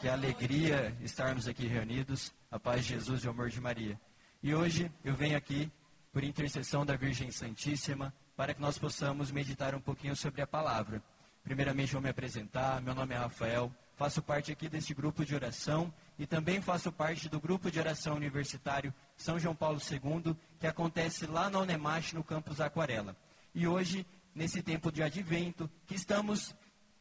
Que 0.00 0.08
alegria 0.08 0.96
estarmos 1.02 1.46
aqui 1.46 1.66
reunidos. 1.66 2.32
A 2.50 2.58
paz 2.58 2.86
de 2.86 2.94
Jesus 2.94 3.24
e 3.24 3.26
o 3.26 3.30
amor 3.30 3.50
de 3.50 3.60
Maria. 3.60 4.00
E 4.42 4.54
hoje 4.54 4.90
eu 5.04 5.14
venho 5.14 5.36
aqui, 5.36 5.70
por 6.14 6.22
intercessão 6.22 6.86
da 6.86 6.94
Virgem 6.94 7.32
Santíssima, 7.32 8.14
para 8.36 8.54
que 8.54 8.60
nós 8.60 8.78
possamos 8.78 9.32
meditar 9.32 9.74
um 9.74 9.80
pouquinho 9.80 10.14
sobre 10.14 10.40
a 10.40 10.46
palavra. 10.46 11.02
Primeiramente, 11.42 11.92
vou 11.92 12.00
me 12.00 12.08
apresentar. 12.08 12.80
Meu 12.80 12.94
nome 12.94 13.14
é 13.14 13.18
Rafael. 13.18 13.70
Faço 13.96 14.22
parte 14.22 14.52
aqui 14.52 14.68
deste 14.68 14.94
grupo 14.94 15.24
de 15.24 15.34
oração 15.34 15.92
e 16.16 16.24
também 16.24 16.62
faço 16.62 16.92
parte 16.92 17.28
do 17.28 17.40
grupo 17.40 17.68
de 17.68 17.80
oração 17.80 18.14
universitário 18.14 18.94
São 19.16 19.40
João 19.40 19.56
Paulo 19.56 19.80
II, 19.90 20.36
que 20.60 20.68
acontece 20.68 21.26
lá 21.26 21.50
na 21.50 21.58
Unemache, 21.58 22.14
no 22.14 22.22
campus 22.22 22.60
Aquarela. 22.60 23.16
E 23.52 23.66
hoje, 23.66 24.06
nesse 24.32 24.62
tempo 24.62 24.92
de 24.92 25.02
advento, 25.02 25.68
que 25.84 25.96
estamos 25.96 26.54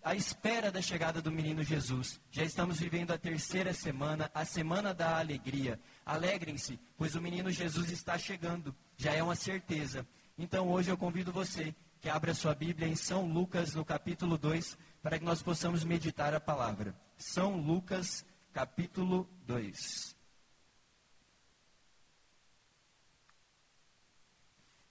à 0.03 0.13
espera 0.13 0.71
da 0.71 0.81
chegada 0.81 1.21
do 1.21 1.31
menino 1.31 1.63
Jesus. 1.63 2.19
Já 2.29 2.43
estamos 2.43 2.79
vivendo 2.79 3.11
a 3.11 3.17
terceira 3.17 3.73
semana, 3.73 4.29
a 4.33 4.43
semana 4.43 4.93
da 4.93 5.17
alegria. 5.17 5.79
Alegrem-se, 6.05 6.79
pois 6.97 7.15
o 7.15 7.21
menino 7.21 7.49
Jesus 7.49 7.89
está 7.89 8.17
chegando. 8.17 8.75
Já 8.97 9.13
é 9.13 9.23
uma 9.23 9.35
certeza. 9.35 10.05
Então 10.37 10.69
hoje 10.69 10.91
eu 10.91 10.97
convido 10.97 11.31
você 11.31 11.73
que 12.01 12.09
abra 12.09 12.33
sua 12.33 12.53
Bíblia 12.53 12.87
em 12.87 12.97
São 12.97 13.25
Lucas, 13.25 13.73
no 13.73 13.85
capítulo 13.85 14.37
2, 14.37 14.77
para 15.01 15.17
que 15.17 15.23
nós 15.23 15.41
possamos 15.41 15.85
meditar 15.85 16.33
a 16.33 16.39
palavra. 16.39 16.93
São 17.17 17.55
Lucas, 17.55 18.25
capítulo 18.51 19.29
2. 19.45 20.13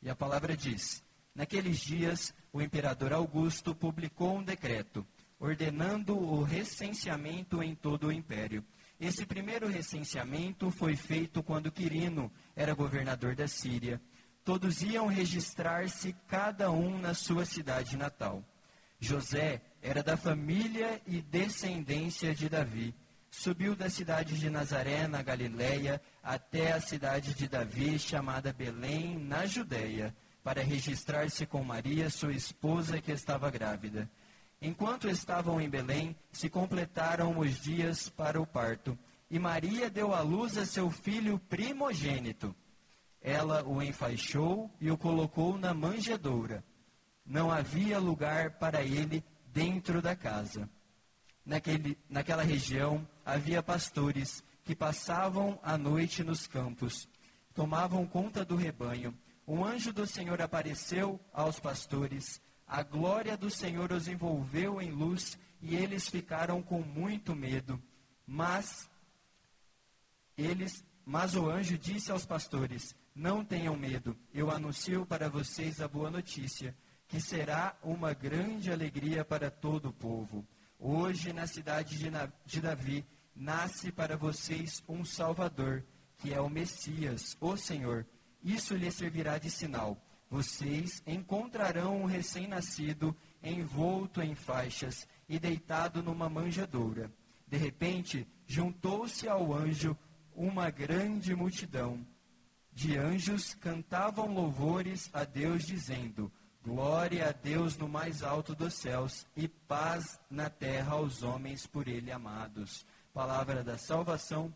E 0.01 0.09
a 0.09 0.17
palavra 0.17 0.57
diz: 0.57 1.05
Naqueles 1.35 1.81
dias, 1.81 2.35
o 2.53 2.61
imperador 2.61 3.13
Augusto 3.13 3.75
publicou 3.75 4.37
um 4.37 4.43
decreto 4.43 5.07
ordenando 5.43 6.17
o 6.17 6.45
recenseamento 6.45 7.61
em 7.65 7.75
todo 7.75 8.07
o 8.07 8.13
império. 8.13 8.65
Esse 9.01 9.27
primeiro 9.27 9.67
recenseamento 9.67 10.71
foi 10.71 10.95
feito 10.95 11.43
quando 11.43 11.73
Quirino 11.73 12.31
era 12.55 12.75
governador 12.75 13.35
da 13.35 13.49
Síria. 13.49 14.01
Todos 14.45 14.83
iam 14.83 15.09
registrar-se, 15.09 16.15
cada 16.29 16.71
um 16.71 16.97
na 16.97 17.13
sua 17.13 17.45
cidade 17.45 17.97
natal. 17.97 18.45
José 19.01 19.61
era 19.83 20.01
da 20.01 20.17
família 20.17 21.03
e 21.09 21.21
descendência 21.21 22.33
de 22.33 22.49
Davi. 22.49 22.95
Subiu 23.29 23.75
da 23.75 23.91
cidade 23.91 24.39
de 24.39 24.49
Nazaré, 24.49 25.09
na 25.09 25.23
Galiléia, 25.23 26.01
até 26.23 26.71
a 26.71 26.81
cidade 26.81 27.35
de 27.35 27.49
Davi, 27.49 27.99
chamada 27.99 28.53
Belém, 28.53 29.19
na 29.19 29.45
Judéia, 29.45 30.15
para 30.43 30.63
registrar-se 30.63 31.47
com 31.47 31.63
Maria, 31.63 32.11
sua 32.11 32.33
esposa, 32.33 33.01
que 33.01 33.13
estava 33.13 33.51
grávida. 33.51 34.11
Enquanto 34.61 35.09
estavam 35.09 35.61
em 35.61 35.69
Belém, 35.69 36.17
se 36.31 36.49
completaram 36.49 37.39
os 37.39 37.61
dias 37.61 38.09
para 38.09 38.41
o 38.41 38.47
parto, 38.47 38.99
e 39.31 39.39
Maria 39.39 39.89
deu 39.89 40.15
à 40.15 40.21
luz 40.21 40.59
a 40.59 40.67
seu 40.67 40.91
filho 40.91 41.39
primogênito. 41.39 42.55
Ela 43.21 43.65
o 43.65 43.83
enfaixou 43.83 44.71
e 44.81 44.91
o 44.91 44.97
colocou 44.99 45.57
na 45.57 45.73
manjedoura. 45.73 46.65
Não 47.25 47.51
havia 47.51 47.99
lugar 47.99 48.59
para 48.59 48.83
ele 48.83 49.25
dentro 49.47 50.03
da 50.03 50.15
casa. 50.15 50.69
Naquele, 51.45 51.99
naquela 52.09 52.43
região 52.43 53.07
havia 53.25 53.63
pastores 53.63 54.45
que 54.65 54.75
passavam 54.75 55.59
a 55.63 55.77
noite 55.77 56.23
nos 56.23 56.47
campos, 56.47 57.09
tomavam 57.55 58.07
conta 58.07 58.45
do 58.45 58.55
rebanho. 58.55 59.17
Um 59.47 59.65
anjo 59.65 59.93
do 59.93 60.07
Senhor 60.07 60.41
apareceu 60.41 61.21
aos 61.33 61.59
pastores. 61.59 62.41
A 62.67 62.83
glória 62.83 63.37
do 63.37 63.51
Senhor 63.51 63.93
os 63.93 64.09
envolveu 64.09 64.81
em 64.81 64.91
luz 64.91 65.39
e 65.61 65.75
eles 65.77 66.09
ficaram 66.09 66.63
com 66.63 66.81
muito 66.81 67.35
medo. 67.35 67.81
Mas 68.27 68.89
eles, 70.37 70.85
mas 71.05 71.35
o 71.35 71.51
anjo 71.51 71.77
disse 71.77 72.11
aos 72.11 72.25
pastores: 72.25 72.95
Não 73.15 73.45
tenham 73.45 73.77
medo, 73.77 74.17
eu 74.33 74.51
anuncio 74.51 75.05
para 75.05 75.29
vocês 75.29 75.81
a 75.81 75.89
boa 75.89 76.11
notícia, 76.11 76.75
que 77.09 77.21
será 77.21 77.77
uma 77.83 78.15
grande 78.15 78.73
alegria 78.73 79.25
para 79.25 79.51
todo 79.51 79.91
o 79.91 79.93
povo. 79.93 80.47
Hoje, 80.79 81.33
na 81.33 81.47
cidade 81.47 81.97
de, 82.45 82.61
Davi, 82.61 83.07
nasce 83.37 83.93
para 83.93 84.17
vocês 84.17 84.83
um 84.89 85.05
Salvador, 85.05 85.85
que 86.19 86.33
é 86.33 86.41
o 86.41 86.49
Messias, 86.49 87.37
o 87.41 87.57
Senhor. 87.57 88.07
Isso 88.43 88.75
lhe 88.75 88.91
servirá 88.91 89.39
de 89.39 89.51
sinal. 89.51 89.97
Vocês 90.31 91.03
encontrarão 91.07 92.03
um 92.03 92.05
recém-nascido 92.05 93.17
envolto 93.43 94.23
em 94.23 94.35
faixas 94.35 95.07
e 95.29 95.39
deitado 95.39 96.03
numa 96.03 96.29
manjedoura. 96.29 97.13
De 97.47 97.57
repente, 97.57 98.27
juntou-se 98.47 99.29
ao 99.29 99.53
anjo 99.53 99.97
uma 100.35 100.71
grande 100.71 101.35
multidão 101.35 102.05
de 102.75 102.97
anjos 102.97 103.55
cantavam 103.55 104.33
louvores 104.33 105.11
a 105.13 105.25
Deus, 105.25 105.67
dizendo: 105.67 106.33
Glória 106.63 107.29
a 107.29 107.33
Deus 107.33 107.77
no 107.77 107.89
mais 107.89 108.23
alto 108.23 108.55
dos 108.55 108.75
céus 108.75 109.27
e 109.37 109.47
paz 109.47 110.19
na 110.31 110.49
terra 110.49 110.93
aos 110.93 111.23
homens 111.23 111.67
por 111.67 111.87
ele 111.87 112.11
amados. 112.11 112.87
Palavra 113.13 113.63
da 113.63 113.77
salvação, 113.77 114.55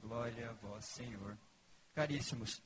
glória 0.00 0.48
a 0.48 0.52
vós, 0.54 0.86
Senhor. 0.86 1.36
Caríssimos, 1.94 2.62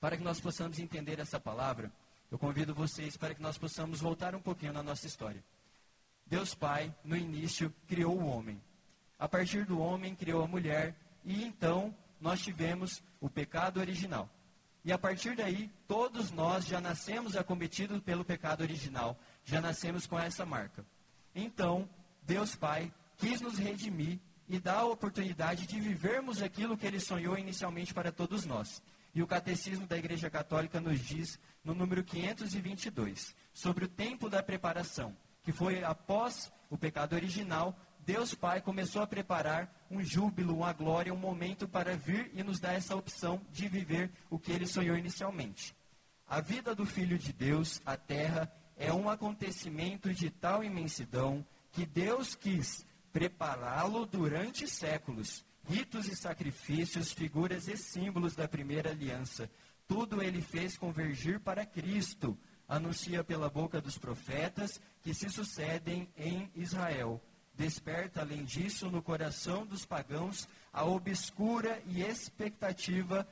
para 0.00 0.16
que 0.16 0.22
nós 0.22 0.40
possamos 0.40 0.78
entender 0.78 1.18
essa 1.18 1.40
palavra, 1.40 1.92
eu 2.30 2.38
convido 2.38 2.74
vocês 2.74 3.16
para 3.16 3.34
que 3.34 3.42
nós 3.42 3.56
possamos 3.56 4.00
voltar 4.00 4.34
um 4.34 4.40
pouquinho 4.40 4.72
na 4.72 4.82
nossa 4.82 5.06
história. 5.06 5.42
Deus 6.26 6.54
Pai, 6.54 6.94
no 7.02 7.16
início, 7.16 7.72
criou 7.86 8.18
o 8.18 8.26
homem. 8.26 8.60
A 9.18 9.28
partir 9.28 9.64
do 9.64 9.80
homem, 9.80 10.14
criou 10.14 10.42
a 10.42 10.46
mulher, 10.46 10.94
e 11.24 11.42
então 11.42 11.94
nós 12.20 12.40
tivemos 12.40 13.02
o 13.20 13.28
pecado 13.30 13.80
original. 13.80 14.28
E 14.84 14.92
a 14.92 14.98
partir 14.98 15.34
daí, 15.34 15.70
todos 15.86 16.30
nós 16.30 16.66
já 16.66 16.80
nascemos 16.80 17.36
acometidos 17.36 18.00
pelo 18.00 18.24
pecado 18.24 18.60
original, 18.60 19.18
já 19.44 19.60
nascemos 19.60 20.06
com 20.06 20.18
essa 20.18 20.46
marca. 20.46 20.84
Então, 21.34 21.88
Deus 22.22 22.54
Pai 22.54 22.92
quis 23.16 23.40
nos 23.40 23.58
redimir 23.58 24.18
e 24.48 24.58
dar 24.58 24.78
a 24.78 24.86
oportunidade 24.86 25.66
de 25.66 25.80
vivermos 25.80 26.42
aquilo 26.42 26.76
que 26.76 26.86
ele 26.86 27.00
sonhou 27.00 27.36
inicialmente 27.36 27.92
para 27.92 28.12
todos 28.12 28.46
nós. 28.46 28.82
E 29.18 29.22
o 29.22 29.26
Catecismo 29.26 29.84
da 29.84 29.98
Igreja 29.98 30.30
Católica 30.30 30.80
nos 30.80 31.00
diz, 31.00 31.40
no 31.64 31.74
número 31.74 32.04
522, 32.04 33.34
sobre 33.52 33.84
o 33.84 33.88
tempo 33.88 34.30
da 34.30 34.44
preparação, 34.44 35.12
que 35.42 35.50
foi 35.50 35.82
após 35.82 36.52
o 36.70 36.78
pecado 36.78 37.16
original, 37.16 37.76
Deus 38.06 38.32
Pai 38.32 38.60
começou 38.60 39.02
a 39.02 39.08
preparar 39.08 39.74
um 39.90 40.04
júbilo, 40.04 40.54
uma 40.58 40.72
glória, 40.72 41.12
um 41.12 41.16
momento 41.16 41.66
para 41.66 41.96
vir 41.96 42.30
e 42.32 42.44
nos 42.44 42.60
dar 42.60 42.74
essa 42.74 42.94
opção 42.94 43.44
de 43.50 43.66
viver 43.66 44.08
o 44.30 44.38
que 44.38 44.52
ele 44.52 44.68
sonhou 44.68 44.96
inicialmente. 44.96 45.74
A 46.24 46.40
vida 46.40 46.72
do 46.72 46.86
Filho 46.86 47.18
de 47.18 47.32
Deus, 47.32 47.82
a 47.84 47.96
terra, 47.96 48.48
é 48.76 48.92
um 48.92 49.10
acontecimento 49.10 50.14
de 50.14 50.30
tal 50.30 50.62
imensidão 50.62 51.44
que 51.72 51.84
Deus 51.84 52.36
quis 52.36 52.86
prepará-lo 53.12 54.06
durante 54.06 54.68
séculos. 54.68 55.44
Ritos 55.68 56.08
e 56.08 56.16
sacrifícios, 56.16 57.12
figuras 57.12 57.68
e 57.68 57.76
símbolos 57.76 58.34
da 58.34 58.48
primeira 58.48 58.90
aliança. 58.90 59.50
Tudo 59.86 60.22
ele 60.22 60.40
fez 60.40 60.76
convergir 60.76 61.40
para 61.40 61.66
Cristo, 61.66 62.36
anuncia 62.66 63.22
pela 63.22 63.50
boca 63.50 63.80
dos 63.80 63.98
profetas 63.98 64.80
que 65.02 65.12
se 65.12 65.28
sucedem 65.28 66.08
em 66.16 66.50
Israel 66.56 67.22
desperta, 67.58 68.20
além 68.20 68.44
disso, 68.44 68.88
no 68.88 69.02
coração 69.02 69.66
dos 69.66 69.84
pagãos 69.84 70.48
a 70.72 70.84
obscura 70.84 71.82
e 71.86 72.02
expectativa, 72.02 73.28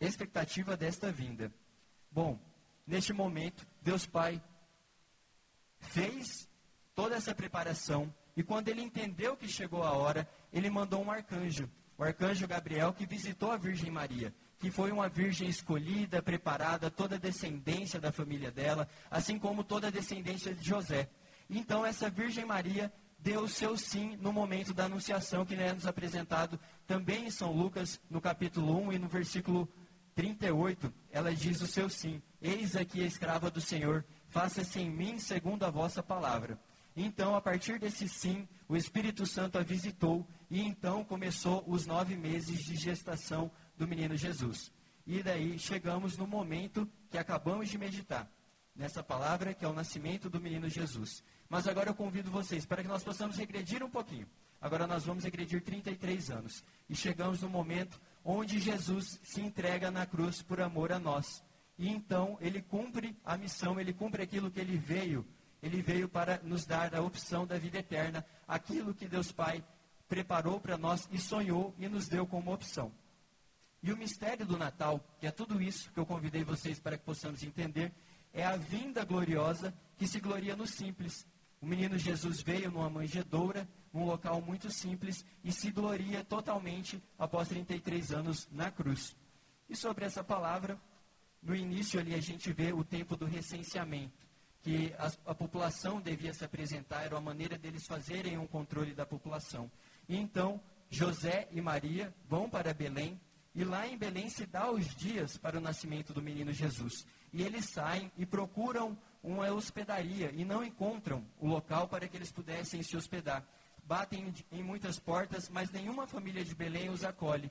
expectativa 0.00 0.74
desta 0.74 1.12
vinda. 1.12 1.52
Bom, 2.10 2.40
neste 2.86 3.12
momento, 3.12 3.66
Deus 3.82 4.06
Pai 4.06 4.42
fez 5.78 6.48
toda 6.94 7.14
essa 7.14 7.34
preparação 7.34 8.12
e 8.38 8.42
quando 8.44 8.68
ele 8.68 8.80
entendeu 8.80 9.36
que 9.36 9.48
chegou 9.48 9.82
a 9.82 9.90
hora, 9.90 10.24
ele 10.52 10.70
mandou 10.70 11.02
um 11.02 11.10
arcanjo, 11.10 11.68
o 11.98 12.04
arcanjo 12.04 12.46
Gabriel, 12.46 12.92
que 12.92 13.04
visitou 13.04 13.50
a 13.50 13.56
Virgem 13.56 13.90
Maria, 13.90 14.32
que 14.60 14.70
foi 14.70 14.92
uma 14.92 15.08
virgem 15.08 15.48
escolhida, 15.48 16.22
preparada, 16.22 16.88
toda 16.88 17.16
a 17.16 17.18
descendência 17.18 17.98
da 17.98 18.12
família 18.12 18.52
dela, 18.52 18.88
assim 19.10 19.40
como 19.40 19.64
toda 19.64 19.88
a 19.88 19.90
descendência 19.90 20.54
de 20.54 20.64
José. 20.64 21.10
Então, 21.50 21.84
essa 21.84 22.08
Virgem 22.08 22.44
Maria 22.44 22.92
deu 23.18 23.40
o 23.40 23.48
seu 23.48 23.76
sim 23.76 24.16
no 24.18 24.32
momento 24.32 24.72
da 24.72 24.84
anunciação, 24.84 25.44
que 25.44 25.56
é 25.56 25.72
nos 25.72 25.84
apresentado 25.84 26.60
também 26.86 27.26
em 27.26 27.32
São 27.32 27.50
Lucas, 27.50 28.00
no 28.08 28.20
capítulo 28.20 28.80
1 28.84 28.92
e 28.92 28.98
no 29.00 29.08
versículo 29.08 29.68
38. 30.14 30.94
Ela 31.10 31.34
diz 31.34 31.60
o 31.60 31.66
seu 31.66 31.90
sim: 31.90 32.22
Eis 32.40 32.76
aqui 32.76 33.02
a 33.02 33.06
escrava 33.06 33.50
do 33.50 33.60
Senhor, 33.60 34.04
faça-se 34.28 34.78
em 34.78 34.88
mim 34.88 35.18
segundo 35.18 35.64
a 35.64 35.70
vossa 35.70 36.04
palavra. 36.04 36.56
Então, 37.00 37.36
a 37.36 37.40
partir 37.40 37.78
desse 37.78 38.08
sim, 38.08 38.48
o 38.68 38.76
Espírito 38.76 39.24
Santo 39.24 39.56
a 39.56 39.62
visitou 39.62 40.26
e 40.50 40.60
então 40.60 41.04
começou 41.04 41.62
os 41.64 41.86
nove 41.86 42.16
meses 42.16 42.64
de 42.64 42.74
gestação 42.74 43.52
do 43.76 43.86
menino 43.86 44.16
Jesus. 44.16 44.72
E 45.06 45.22
daí 45.22 45.60
chegamos 45.60 46.18
no 46.18 46.26
momento 46.26 46.90
que 47.08 47.16
acabamos 47.16 47.68
de 47.68 47.78
meditar, 47.78 48.28
nessa 48.74 49.00
palavra 49.00 49.54
que 49.54 49.64
é 49.64 49.68
o 49.68 49.72
nascimento 49.72 50.28
do 50.28 50.40
menino 50.40 50.68
Jesus. 50.68 51.22
Mas 51.48 51.68
agora 51.68 51.90
eu 51.90 51.94
convido 51.94 52.32
vocês 52.32 52.66
para 52.66 52.82
que 52.82 52.88
nós 52.88 53.04
possamos 53.04 53.36
regredir 53.36 53.80
um 53.84 53.88
pouquinho. 53.88 54.26
Agora 54.60 54.84
nós 54.84 55.04
vamos 55.04 55.22
regredir 55.22 55.62
33 55.62 56.32
anos. 56.32 56.64
E 56.90 56.96
chegamos 56.96 57.42
no 57.42 57.48
momento 57.48 58.00
onde 58.24 58.58
Jesus 58.58 59.20
se 59.22 59.40
entrega 59.40 59.88
na 59.88 60.04
cruz 60.04 60.42
por 60.42 60.60
amor 60.60 60.90
a 60.90 60.98
nós. 60.98 61.44
E 61.78 61.88
então 61.88 62.36
ele 62.40 62.60
cumpre 62.60 63.16
a 63.24 63.36
missão, 63.38 63.78
ele 63.78 63.92
cumpre 63.92 64.20
aquilo 64.20 64.50
que 64.50 64.58
ele 64.58 64.76
veio. 64.76 65.24
Ele 65.62 65.82
veio 65.82 66.08
para 66.08 66.40
nos 66.42 66.64
dar 66.64 66.94
a 66.94 67.02
opção 67.02 67.46
da 67.46 67.58
vida 67.58 67.78
eterna, 67.78 68.24
aquilo 68.46 68.94
que 68.94 69.08
Deus 69.08 69.32
Pai 69.32 69.64
preparou 70.08 70.60
para 70.60 70.78
nós 70.78 71.08
e 71.10 71.18
sonhou 71.18 71.74
e 71.78 71.88
nos 71.88 72.08
deu 72.08 72.26
como 72.26 72.52
opção. 72.52 72.92
E 73.82 73.92
o 73.92 73.96
mistério 73.96 74.46
do 74.46 74.56
Natal, 74.56 75.04
que 75.20 75.26
é 75.26 75.30
tudo 75.30 75.62
isso 75.62 75.90
que 75.92 76.00
eu 76.00 76.06
convidei 76.06 76.42
vocês 76.42 76.80
para 76.80 76.96
que 76.96 77.04
possamos 77.04 77.42
entender, 77.42 77.92
é 78.32 78.44
a 78.44 78.56
vinda 78.56 79.04
gloriosa 79.04 79.74
que 79.96 80.06
se 80.06 80.20
gloria 80.20 80.56
no 80.56 80.66
simples, 80.66 81.26
o 81.60 81.66
menino 81.66 81.98
Jesus 81.98 82.40
veio 82.40 82.70
numa 82.70 82.88
manjedoura, 82.88 83.68
num 83.92 84.04
local 84.04 84.40
muito 84.40 84.70
simples, 84.70 85.24
e 85.42 85.50
se 85.50 85.70
gloria 85.70 86.22
totalmente 86.24 87.02
após 87.18 87.48
33 87.48 88.12
anos 88.12 88.48
na 88.52 88.70
cruz. 88.70 89.16
E 89.68 89.74
sobre 89.74 90.04
essa 90.04 90.22
palavra, 90.22 90.80
no 91.42 91.54
início 91.54 91.98
ali 91.98 92.14
a 92.14 92.20
gente 92.20 92.52
vê 92.52 92.72
o 92.72 92.84
tempo 92.84 93.16
do 93.16 93.26
recenseamento, 93.26 94.27
que 94.62 94.92
a, 94.98 95.30
a 95.30 95.34
população 95.34 96.00
devia 96.00 96.34
se 96.34 96.44
apresentar, 96.44 97.02
era 97.04 97.16
a 97.16 97.20
maneira 97.20 97.56
deles 97.56 97.86
fazerem 97.86 98.38
um 98.38 98.46
controle 98.46 98.94
da 98.94 99.06
população. 99.06 99.70
E 100.08 100.16
então, 100.16 100.60
José 100.90 101.48
e 101.52 101.60
Maria 101.60 102.12
vão 102.28 102.48
para 102.48 102.74
Belém, 102.74 103.20
e 103.54 103.64
lá 103.64 103.86
em 103.86 103.96
Belém 103.96 104.28
se 104.28 104.46
dá 104.46 104.70
os 104.70 104.94
dias 104.94 105.36
para 105.36 105.58
o 105.58 105.60
nascimento 105.60 106.12
do 106.12 106.22
menino 106.22 106.52
Jesus. 106.52 107.06
E 107.32 107.42
eles 107.42 107.66
saem 107.66 108.10
e 108.16 108.24
procuram 108.24 108.96
uma 109.22 109.50
hospedaria 109.52 110.30
e 110.32 110.44
não 110.44 110.64
encontram 110.64 111.24
o 111.38 111.46
local 111.46 111.88
para 111.88 112.06
que 112.08 112.16
eles 112.16 112.30
pudessem 112.30 112.82
se 112.82 112.96
hospedar. 112.96 113.44
Batem 113.84 114.32
em 114.52 114.62
muitas 114.62 114.98
portas, 114.98 115.48
mas 115.48 115.70
nenhuma 115.70 116.06
família 116.06 116.44
de 116.44 116.54
Belém 116.54 116.90
os 116.90 117.04
acolhe. 117.04 117.50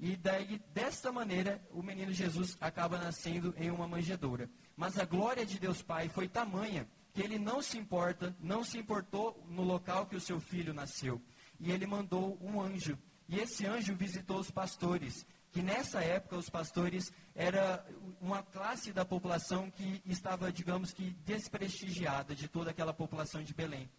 E 0.00 0.16
daí, 0.16 0.60
desta 0.72 1.10
maneira, 1.10 1.60
o 1.72 1.82
menino 1.82 2.12
Jesus 2.12 2.56
acaba 2.60 2.98
nascendo 2.98 3.54
em 3.58 3.70
uma 3.70 3.86
manjedoura. 3.86 4.48
Mas 4.78 4.96
a 4.96 5.04
glória 5.04 5.44
de 5.44 5.58
Deus 5.58 5.82
Pai 5.82 6.08
foi 6.08 6.28
tamanha 6.28 6.88
que 7.12 7.20
ele 7.20 7.36
não 7.36 7.60
se 7.60 7.76
importa, 7.76 8.32
não 8.38 8.62
se 8.62 8.78
importou 8.78 9.44
no 9.48 9.64
local 9.64 10.06
que 10.06 10.14
o 10.14 10.20
seu 10.20 10.38
filho 10.38 10.72
nasceu. 10.72 11.20
E 11.58 11.72
ele 11.72 11.84
mandou 11.84 12.38
um 12.40 12.60
anjo. 12.60 12.96
E 13.28 13.40
esse 13.40 13.66
anjo 13.66 13.96
visitou 13.96 14.38
os 14.38 14.52
pastores 14.52 15.26
que 15.50 15.62
nessa 15.62 16.00
época 16.00 16.36
os 16.36 16.48
pastores 16.48 17.12
era 17.34 17.84
uma 18.20 18.40
classe 18.40 18.92
da 18.92 19.04
população 19.04 19.68
que 19.68 20.00
estava, 20.06 20.52
digamos 20.52 20.92
que, 20.92 21.10
desprestigiada 21.24 22.32
de 22.32 22.46
toda 22.46 22.70
aquela 22.70 22.94
população 22.94 23.42
de 23.42 23.52
Belém. 23.52 23.90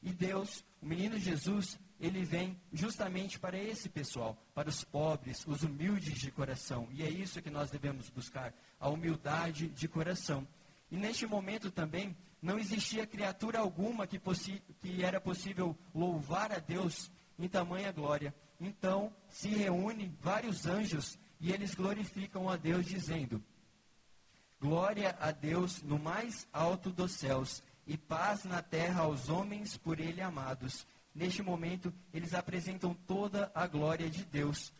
E 0.00 0.12
Deus, 0.12 0.64
o 0.80 0.86
menino 0.86 1.18
Jesus, 1.18 1.76
ele 2.00 2.24
vem 2.24 2.58
justamente 2.72 3.38
para 3.38 3.58
esse 3.58 3.88
pessoal, 3.88 4.36
para 4.54 4.70
os 4.70 4.82
pobres, 4.82 5.46
os 5.46 5.62
humildes 5.62 6.18
de 6.18 6.30
coração. 6.30 6.88
E 6.92 7.02
é 7.02 7.08
isso 7.10 7.42
que 7.42 7.50
nós 7.50 7.70
devemos 7.70 8.08
buscar, 8.08 8.54
a 8.80 8.88
humildade 8.88 9.68
de 9.68 9.86
coração. 9.86 10.48
E 10.90 10.96
neste 10.96 11.26
momento 11.26 11.70
também, 11.70 12.16
não 12.40 12.58
existia 12.58 13.06
criatura 13.06 13.58
alguma 13.58 14.06
que, 14.06 14.18
que 14.80 15.04
era 15.04 15.20
possível 15.20 15.76
louvar 15.94 16.50
a 16.52 16.58
Deus 16.58 17.12
em 17.38 17.46
tamanha 17.46 17.92
glória. 17.92 18.34
Então 18.58 19.12
se 19.28 19.48
reúne 19.48 20.14
vários 20.20 20.66
anjos 20.66 21.18
e 21.38 21.52
eles 21.52 21.74
glorificam 21.74 22.48
a 22.48 22.56
Deus, 22.56 22.86
dizendo: 22.86 23.42
Glória 24.58 25.16
a 25.20 25.30
Deus 25.30 25.82
no 25.82 25.98
mais 25.98 26.48
alto 26.52 26.90
dos 26.90 27.12
céus 27.12 27.62
e 27.86 27.96
paz 27.96 28.44
na 28.44 28.62
terra 28.62 29.02
aos 29.02 29.28
homens 29.28 29.76
por 29.76 30.00
ele 30.00 30.20
amados. 30.20 30.86
Neste 31.14 31.42
momento, 31.42 31.92
eles 32.12 32.34
apresentam 32.34 32.94
toda 32.94 33.50
a 33.54 33.66
glória 33.66 34.08
de 34.08 34.24
Deus, 34.24 34.72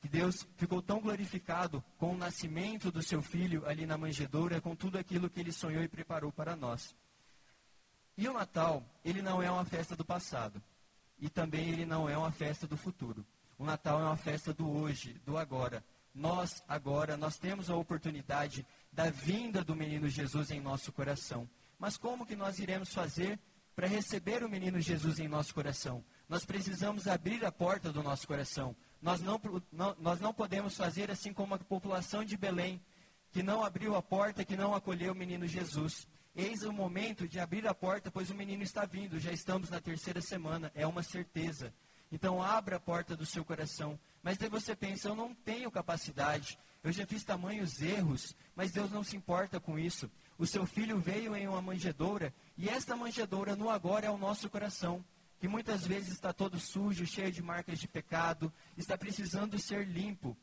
que 0.00 0.08
Deus 0.08 0.46
ficou 0.56 0.80
tão 0.80 1.00
glorificado 1.00 1.84
com 1.98 2.12
o 2.12 2.16
nascimento 2.16 2.90
do 2.90 3.02
seu 3.02 3.22
filho 3.22 3.66
ali 3.66 3.86
na 3.86 3.98
manjedoura, 3.98 4.60
com 4.60 4.74
tudo 4.74 4.98
aquilo 4.98 5.28
que 5.30 5.40
ele 5.40 5.52
sonhou 5.52 5.82
e 5.82 5.88
preparou 5.88 6.32
para 6.32 6.56
nós. 6.56 6.94
E 8.16 8.28
o 8.28 8.32
Natal, 8.32 8.82
ele 9.04 9.20
não 9.20 9.42
é 9.42 9.50
uma 9.50 9.64
festa 9.64 9.96
do 9.96 10.04
passado. 10.04 10.62
E 11.18 11.28
também 11.28 11.68
ele 11.68 11.84
não 11.84 12.08
é 12.08 12.16
uma 12.16 12.30
festa 12.30 12.66
do 12.66 12.76
futuro. 12.76 13.24
O 13.58 13.64
Natal 13.64 14.00
é 14.00 14.04
uma 14.04 14.16
festa 14.16 14.52
do 14.52 14.68
hoje, 14.68 15.14
do 15.24 15.36
agora. 15.36 15.84
Nós, 16.14 16.62
agora, 16.68 17.16
nós 17.16 17.38
temos 17.38 17.70
a 17.70 17.76
oportunidade 17.76 18.66
da 18.92 19.10
vinda 19.10 19.64
do 19.64 19.74
menino 19.74 20.08
Jesus 20.08 20.50
em 20.50 20.60
nosso 20.60 20.92
coração. 20.92 21.48
Mas 21.78 21.96
como 21.96 22.26
que 22.26 22.36
nós 22.36 22.58
iremos 22.58 22.92
fazer 22.92 23.38
para 23.74 23.86
receber 23.86 24.42
o 24.42 24.48
menino 24.48 24.80
Jesus 24.80 25.18
em 25.18 25.28
nosso 25.28 25.54
coração? 25.54 26.04
Nós 26.28 26.44
precisamos 26.44 27.06
abrir 27.06 27.44
a 27.44 27.52
porta 27.52 27.92
do 27.92 28.02
nosso 28.02 28.26
coração. 28.26 28.74
Nós 29.02 29.20
não, 29.20 29.40
não, 29.72 29.96
nós 29.98 30.20
não 30.20 30.32
podemos 30.32 30.76
fazer 30.76 31.10
assim 31.10 31.32
como 31.32 31.54
a 31.54 31.58
população 31.58 32.24
de 32.24 32.36
Belém, 32.36 32.80
que 33.30 33.42
não 33.42 33.64
abriu 33.64 33.94
a 33.94 34.02
porta, 34.02 34.44
que 34.44 34.56
não 34.56 34.74
acolheu 34.74 35.12
o 35.12 35.16
menino 35.16 35.46
Jesus. 35.46 36.06
Eis 36.34 36.62
o 36.62 36.72
momento 36.72 37.28
de 37.28 37.38
abrir 37.38 37.66
a 37.66 37.74
porta, 37.74 38.10
pois 38.10 38.30
o 38.30 38.34
menino 38.34 38.62
está 38.62 38.84
vindo. 38.84 39.20
Já 39.20 39.32
estamos 39.32 39.70
na 39.70 39.80
terceira 39.80 40.20
semana, 40.20 40.72
é 40.74 40.86
uma 40.86 41.02
certeza. 41.02 41.72
Então, 42.10 42.42
abra 42.42 42.76
a 42.76 42.80
porta 42.80 43.16
do 43.16 43.26
seu 43.26 43.44
coração. 43.44 43.98
Mas 44.22 44.38
daí 44.38 44.48
você 44.48 44.74
pensa, 44.74 45.08
eu 45.08 45.14
não 45.14 45.34
tenho 45.34 45.70
capacidade, 45.70 46.58
eu 46.82 46.92
já 46.92 47.06
fiz 47.06 47.24
tamanhos 47.24 47.80
erros, 47.80 48.36
mas 48.54 48.70
Deus 48.70 48.90
não 48.90 49.02
se 49.02 49.16
importa 49.16 49.58
com 49.58 49.78
isso. 49.78 50.10
O 50.38 50.46
seu 50.46 50.66
filho 50.66 50.98
veio 50.98 51.34
em 51.34 51.48
uma 51.48 51.62
manjedoura, 51.62 52.32
e 52.56 52.68
esta 52.68 52.96
manjedoura 52.96 53.56
no 53.56 53.68
agora 53.68 54.06
é 54.06 54.10
o 54.10 54.18
nosso 54.18 54.48
coração, 54.48 55.04
que 55.40 55.48
muitas 55.48 55.86
vezes 55.86 56.12
está 56.12 56.32
todo 56.32 56.58
sujo, 56.58 57.06
cheio 57.06 57.32
de 57.32 57.42
marcas 57.42 57.78
de 57.78 57.88
pecado, 57.88 58.52
está 58.76 58.96
precisando 58.96 59.58
ser 59.58 59.86
limpo. 59.86 60.36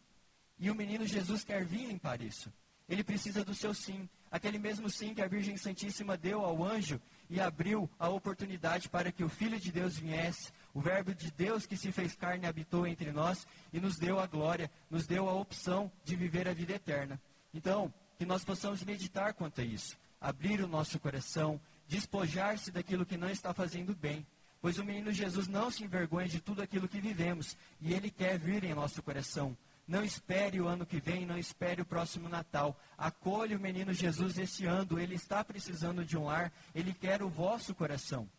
E 0.59 0.69
o 0.69 0.75
menino 0.75 1.07
Jesus 1.07 1.43
quer 1.43 1.65
vir 1.65 1.87
limpar 1.87 2.21
isso. 2.21 2.51
Ele 2.87 3.03
precisa 3.03 3.43
do 3.43 3.55
seu 3.55 3.73
sim. 3.73 4.07
Aquele 4.29 4.59
mesmo 4.59 4.89
sim 4.89 5.13
que 5.13 5.21
a 5.21 5.27
Virgem 5.27 5.55
Santíssima 5.57 6.17
deu 6.17 6.41
ao 6.41 6.63
anjo 6.63 7.01
e 7.29 7.39
abriu 7.39 7.89
a 7.97 8.09
oportunidade 8.09 8.89
para 8.89 9.11
que 9.11 9.23
o 9.23 9.29
Filho 9.29 9.59
de 9.59 9.71
Deus 9.71 9.97
viesse, 9.97 10.51
o 10.73 10.81
Verbo 10.81 11.15
de 11.15 11.31
Deus 11.31 11.65
que 11.65 11.77
se 11.77 11.91
fez 11.91 12.15
carne 12.15 12.45
habitou 12.45 12.85
entre 12.85 13.11
nós 13.11 13.47
e 13.71 13.79
nos 13.79 13.97
deu 13.97 14.19
a 14.19 14.27
glória, 14.27 14.69
nos 14.89 15.07
deu 15.07 15.29
a 15.29 15.33
opção 15.33 15.91
de 16.03 16.15
viver 16.15 16.47
a 16.47 16.53
vida 16.53 16.73
eterna. 16.73 17.19
Então, 17.53 17.93
que 18.17 18.25
nós 18.25 18.43
possamos 18.43 18.83
meditar 18.83 19.33
quanto 19.33 19.61
a 19.61 19.63
isso, 19.63 19.97
abrir 20.19 20.61
o 20.61 20.67
nosso 20.67 20.99
coração, 20.99 21.59
despojar-se 21.91 22.71
daquilo 22.71 23.05
que 23.05 23.17
não 23.17 23.29
está 23.29 23.53
fazendo 23.53 23.93
bem, 23.93 24.25
pois 24.61 24.79
o 24.79 24.85
menino 24.85 25.11
Jesus 25.11 25.49
não 25.49 25.69
se 25.69 25.83
envergonha 25.83 26.29
de 26.29 26.39
tudo 26.39 26.61
aquilo 26.61 26.87
que 26.87 27.01
vivemos 27.01 27.57
e 27.81 27.93
ele 27.93 28.09
quer 28.09 28.39
vir 28.39 28.63
em 28.63 28.73
nosso 28.73 29.03
coração. 29.03 29.57
Não 29.85 30.01
espere 30.01 30.61
o 30.61 30.69
ano 30.69 30.85
que 30.85 31.01
vem, 31.01 31.25
não 31.25 31.37
espere 31.37 31.81
o 31.81 31.85
próximo 31.85 32.29
Natal. 32.29 32.79
Acolha 32.97 33.57
o 33.57 33.59
menino 33.59 33.91
Jesus 33.91 34.37
esse 34.37 34.65
ano, 34.65 34.97
ele 34.97 35.15
está 35.15 35.43
precisando 35.43 36.05
de 36.05 36.17
um 36.17 36.27
lar, 36.27 36.49
ele 36.73 36.93
quer 36.93 37.21
o 37.21 37.27
vosso 37.29 37.75
coração. 37.75 38.29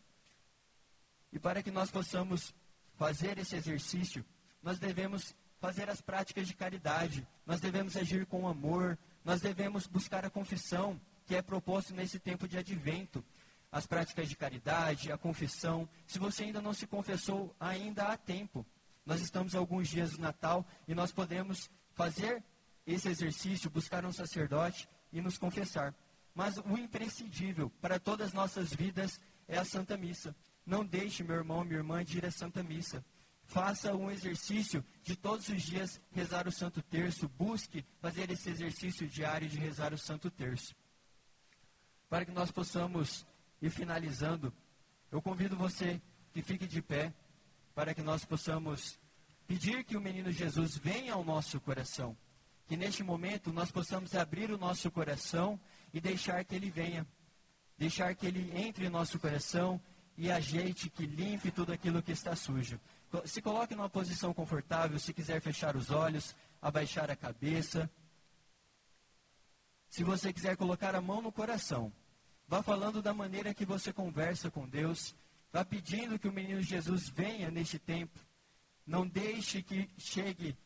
E 1.31 1.37
para 1.37 1.61
que 1.61 1.69
nós 1.69 1.91
possamos 1.91 2.55
fazer 2.95 3.37
esse 3.37 3.55
exercício, 3.55 4.25
nós 4.63 4.79
devemos 4.79 5.35
fazer 5.59 5.91
as 5.91 6.01
práticas 6.01 6.47
de 6.47 6.55
caridade, 6.55 7.27
nós 7.45 7.61
devemos 7.61 7.95
agir 7.95 8.25
com 8.25 8.47
amor, 8.47 8.97
nós 9.23 9.41
devemos 9.41 9.85
buscar 9.85 10.25
a 10.25 10.29
confissão, 10.29 10.99
que 11.27 11.35
é 11.35 11.41
proposto 11.41 11.93
nesse 11.93 12.19
tempo 12.19 12.47
de 12.47 12.57
advento. 12.57 13.23
As 13.73 13.87
práticas 13.87 14.29
de 14.29 14.37
caridade, 14.37 15.11
a 15.11 15.17
confissão. 15.17 15.89
Se 16.05 16.19
você 16.19 16.43
ainda 16.43 16.61
não 16.61 16.75
se 16.75 16.85
confessou, 16.85 17.55
ainda 17.59 18.03
há 18.03 18.15
tempo. 18.15 18.63
Nós 19.03 19.19
estamos 19.19 19.55
alguns 19.55 19.87
dias 19.87 20.11
do 20.11 20.21
Natal 20.21 20.63
e 20.87 20.93
nós 20.93 21.11
podemos 21.11 21.71
fazer 21.93 22.43
esse 22.85 23.09
exercício, 23.09 23.71
buscar 23.71 24.05
um 24.05 24.13
sacerdote 24.13 24.87
e 25.11 25.19
nos 25.21 25.39
confessar. 25.39 25.95
Mas 26.35 26.55
o 26.57 26.77
imprescindível 26.77 27.71
para 27.81 27.99
todas 27.99 28.27
as 28.27 28.33
nossas 28.33 28.71
vidas 28.71 29.19
é 29.47 29.57
a 29.57 29.65
Santa 29.65 29.97
Missa. 29.97 30.35
Não 30.63 30.85
deixe, 30.85 31.23
meu 31.23 31.37
irmão, 31.37 31.63
minha 31.63 31.79
irmã, 31.79 32.05
de 32.05 32.19
ir 32.19 32.25
à 32.27 32.31
Santa 32.31 32.61
Missa. 32.61 33.03
Faça 33.43 33.95
um 33.95 34.11
exercício 34.11 34.85
de 35.01 35.15
todos 35.15 35.49
os 35.49 35.63
dias 35.63 35.99
rezar 36.11 36.47
o 36.47 36.51
Santo 36.51 36.79
Terço. 36.83 37.27
Busque 37.27 37.83
fazer 37.99 38.29
esse 38.29 38.51
exercício 38.51 39.07
diário 39.07 39.49
de 39.49 39.57
rezar 39.57 39.95
o 39.95 39.97
Santo 39.97 40.29
Terço. 40.29 40.75
Para 42.07 42.23
que 42.23 42.31
nós 42.31 42.51
possamos 42.51 43.25
ir 43.63 43.69
finalizando, 43.69 44.53
eu 45.09 45.21
convido 45.21 45.55
você 45.55 46.01
que 46.33 46.41
fique 46.41 46.67
de 46.67 46.81
pé 46.81 47.13
para 47.73 47.93
que 47.93 48.01
nós 48.01 48.25
possamos 48.25 48.99
pedir 49.47 49.85
que 49.85 49.95
o 49.95 50.01
menino 50.01 50.31
Jesus 50.31 50.75
venha 50.75 51.13
ao 51.13 51.23
nosso 51.23 51.61
coração. 51.61 52.15
Que 52.67 52.75
neste 52.75 53.03
momento 53.03 53.53
nós 53.53 53.71
possamos 53.71 54.15
abrir 54.15 54.51
o 54.51 54.57
nosso 54.57 54.91
coração 54.91 55.57
e 55.93 56.01
deixar 56.01 56.43
que 56.43 56.55
ele 56.55 56.69
venha. 56.69 57.07
Deixar 57.77 58.13
que 58.15 58.25
ele 58.25 58.51
entre 58.53 58.85
em 58.85 58.89
nosso 58.89 59.17
coração 59.17 59.79
e 60.17 60.29
ajeite, 60.29 60.89
que 60.89 61.05
limpe 61.05 61.49
tudo 61.49 61.71
aquilo 61.71 62.03
que 62.03 62.11
está 62.11 62.35
sujo. 62.35 62.79
Se 63.25 63.41
coloque 63.41 63.75
numa 63.75 63.89
posição 63.89 64.33
confortável, 64.33 64.99
se 64.99 65.13
quiser 65.13 65.39
fechar 65.41 65.75
os 65.75 65.89
olhos, 65.89 66.35
abaixar 66.61 67.09
a 67.09 67.15
cabeça. 67.15 67.89
Se 69.89 70.03
você 70.03 70.33
quiser 70.33 70.57
colocar 70.57 70.95
a 70.95 71.01
mão 71.01 71.21
no 71.21 71.31
coração, 71.31 71.91
vá 72.53 72.61
falando 72.61 73.01
da 73.01 73.13
maneira 73.13 73.53
que 73.53 73.65
você 73.65 73.91
conversa 73.91 74.51
com 74.51 74.67
Deus, 74.67 75.15
Vá 75.53 75.63
pedindo 75.63 76.17
que 76.17 76.27
o 76.27 76.33
menino 76.33 76.63
Jesus 76.63 77.07
venha 77.09 77.51
neste 77.51 77.77
tempo. 77.77 78.19
Não 78.87 79.07
deixe 79.07 79.61
que 79.61 79.87
chegue 79.99 80.57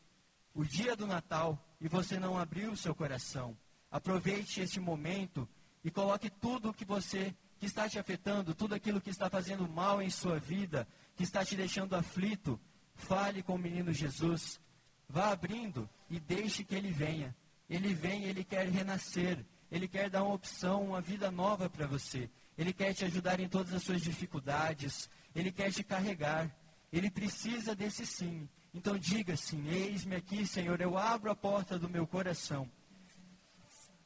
o 0.54 0.64
dia 0.64 0.96
do 0.96 1.06
Natal 1.06 1.62
e 1.78 1.86
você 1.86 2.18
não 2.18 2.38
abriu 2.38 2.72
o 2.72 2.76
seu 2.76 2.94
coração. 2.94 3.54
Aproveite 3.90 4.62
este 4.62 4.80
momento 4.80 5.46
e 5.84 5.90
coloque 5.90 6.30
tudo 6.30 6.70
o 6.70 6.74
que 6.74 6.86
você 6.86 7.34
que 7.58 7.66
está 7.66 7.86
te 7.86 7.98
afetando, 7.98 8.54
tudo 8.54 8.74
aquilo 8.74 8.98
que 8.98 9.10
está 9.10 9.28
fazendo 9.28 9.68
mal 9.68 10.00
em 10.00 10.08
sua 10.08 10.38
vida, 10.38 10.88
que 11.16 11.22
está 11.22 11.44
te 11.44 11.54
deixando 11.54 11.94
aflito, 11.94 12.58
fale 12.94 13.42
com 13.42 13.56
o 13.56 13.58
menino 13.58 13.92
Jesus. 13.92 14.58
Vá 15.06 15.32
abrindo 15.32 15.86
e 16.08 16.18
deixe 16.18 16.64
que 16.64 16.74
ele 16.74 16.90
venha. 16.90 17.36
Ele 17.68 17.92
vem, 17.92 18.24
ele 18.24 18.42
quer 18.42 18.66
renascer, 18.68 19.44
ele 19.70 19.86
quer 19.86 20.08
dar 20.08 20.22
uma 20.22 20.34
opção, 20.34 20.82
uma 20.82 21.00
vida 21.00 21.30
nova 21.30 21.68
para 21.68 21.86
você. 21.86 22.30
Ele 22.56 22.72
quer 22.72 22.94
te 22.94 23.04
ajudar 23.04 23.38
em 23.38 23.48
todas 23.48 23.72
as 23.72 23.82
suas 23.82 24.00
dificuldades. 24.00 25.08
Ele 25.34 25.52
quer 25.52 25.70
te 25.70 25.84
carregar. 25.84 26.50
Ele 26.92 27.10
precisa 27.10 27.74
desse 27.74 28.06
sim. 28.06 28.48
Então 28.72 28.98
diga 28.98 29.36
sim: 29.36 29.68
Eis-me 29.68 30.16
aqui, 30.16 30.46
Senhor. 30.46 30.80
Eu 30.80 30.96
abro 30.96 31.30
a 31.30 31.36
porta 31.36 31.78
do 31.78 31.88
meu 31.88 32.06
coração. 32.06 32.68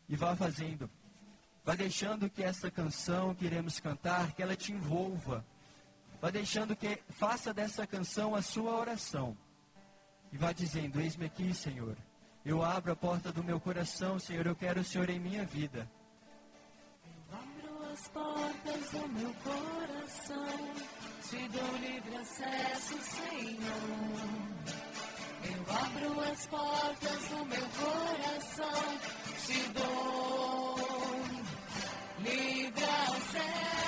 E 0.08 0.16
vá 0.16 0.34
fazendo. 0.34 0.90
Vá 1.64 1.76
deixando 1.76 2.28
que 2.28 2.42
essa 2.42 2.70
canção 2.70 3.34
que 3.34 3.44
iremos 3.44 3.78
cantar, 3.78 4.32
que 4.32 4.42
ela 4.42 4.56
te 4.56 4.72
envolva. 4.72 5.46
Vá 6.20 6.28
deixando 6.28 6.74
que 6.74 7.00
faça 7.08 7.54
dessa 7.54 7.86
canção 7.86 8.34
a 8.34 8.42
sua 8.42 8.78
oração. 8.78 9.36
E 10.32 10.36
vá 10.36 10.52
dizendo: 10.52 11.00
Eis-me 11.00 11.26
aqui, 11.26 11.54
Senhor. 11.54 11.96
Eu 12.45 12.62
abro 12.62 12.93
a 12.93 12.97
porta 12.97 13.32
do 13.32 13.43
meu 13.43 13.61
coração, 13.61 14.18
Senhor. 14.18 14.47
Eu 14.47 14.57
quero 14.57 14.80
o 14.80 14.84
Senhor 14.84 15.09
em 15.11 15.20
minha 15.20 15.45
vida 15.45 15.88
as 17.93 18.09
portas 18.09 18.90
do 18.90 19.09
meu 19.09 19.34
coração, 19.45 20.47
te 21.28 21.49
dou 21.49 21.76
livre 21.76 22.16
acesso, 22.16 22.99
Senhor. 23.03 23.62
Eu 25.45 25.61
abro 25.76 26.20
as 26.32 26.47
portas 26.47 27.28
do 27.28 27.45
meu 27.45 27.66
coração, 27.78 28.99
te 29.47 29.68
dou 29.74 30.76
livre 32.20 32.84
acesso. 32.84 33.81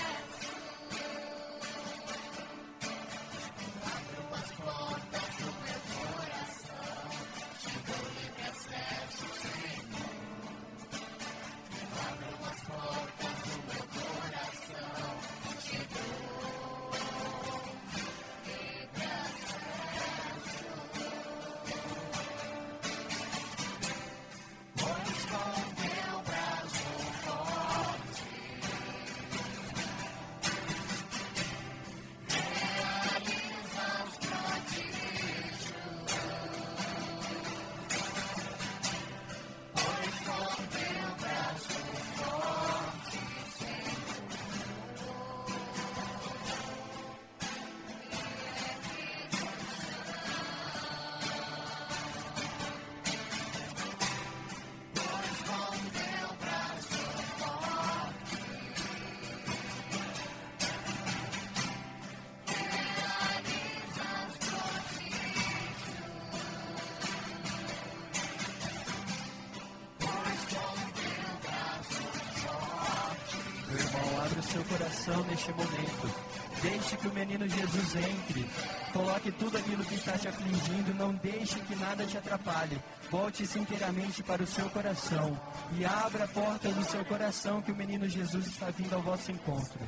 Neste 75.34 75.50
momento. 75.52 76.14
Deixe 76.62 76.96
que 76.96 77.08
o 77.08 77.12
menino 77.12 77.48
Jesus 77.48 77.96
entre. 77.96 78.46
Coloque 78.92 79.32
tudo 79.32 79.58
aquilo 79.58 79.84
que 79.84 79.96
está 79.96 80.16
te 80.16 80.28
afligindo. 80.28 80.94
Não 80.94 81.12
deixe 81.14 81.58
que 81.60 81.74
nada 81.74 82.06
te 82.06 82.16
atrapalhe. 82.16 82.80
Volte-se 83.10 83.58
inteiramente 83.58 84.22
para 84.22 84.42
o 84.42 84.46
seu 84.46 84.70
coração. 84.70 85.38
E 85.76 85.84
abra 85.84 86.24
a 86.24 86.28
porta 86.28 86.70
do 86.70 86.84
seu 86.84 87.04
coração 87.04 87.60
que 87.60 87.72
o 87.72 87.76
menino 87.76 88.08
Jesus 88.08 88.46
está 88.46 88.70
vindo 88.70 88.94
ao 88.94 89.02
vosso 89.02 89.32
encontro. 89.32 89.80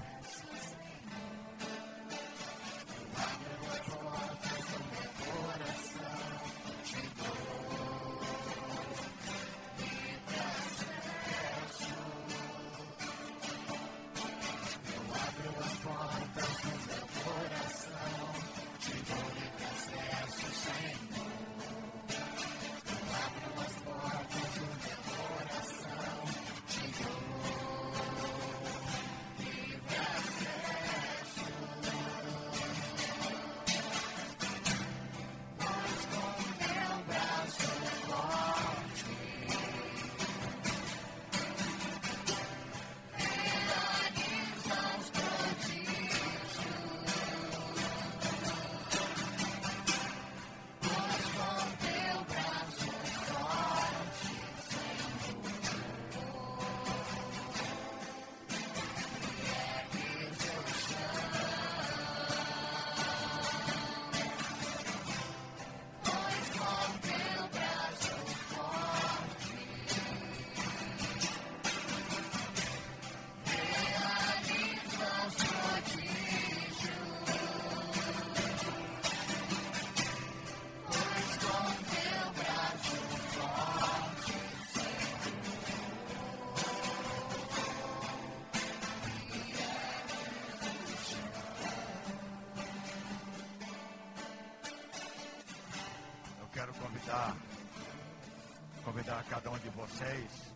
Cada 99.46 99.50
um 99.50 99.58
de 99.58 99.68
vocês. 99.70 100.54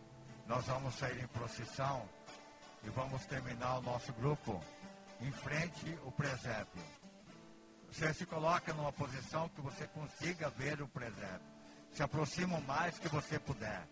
Nós 0.48 0.66
vamos 0.66 0.94
sair 0.96 1.22
em 1.22 1.26
procissão 1.28 2.08
e 2.82 2.90
vamos 2.90 3.24
terminar 3.26 3.78
o 3.78 3.82
nosso 3.82 4.12
grupo 4.14 4.60
em 5.20 5.30
frente 5.30 5.96
ao 6.04 6.10
presépio. 6.10 6.82
Você 7.88 8.12
se 8.12 8.26
coloca 8.26 8.72
numa 8.72 8.92
posição 8.92 9.48
que 9.50 9.60
você 9.60 9.86
consiga 9.86 10.50
ver 10.50 10.82
o 10.82 10.88
presépio. 10.88 11.46
Se 11.92 12.02
aproxima 12.02 12.58
o 12.58 12.62
mais 12.62 12.98
que 12.98 13.08
você 13.08 13.38
puder. 13.38 13.86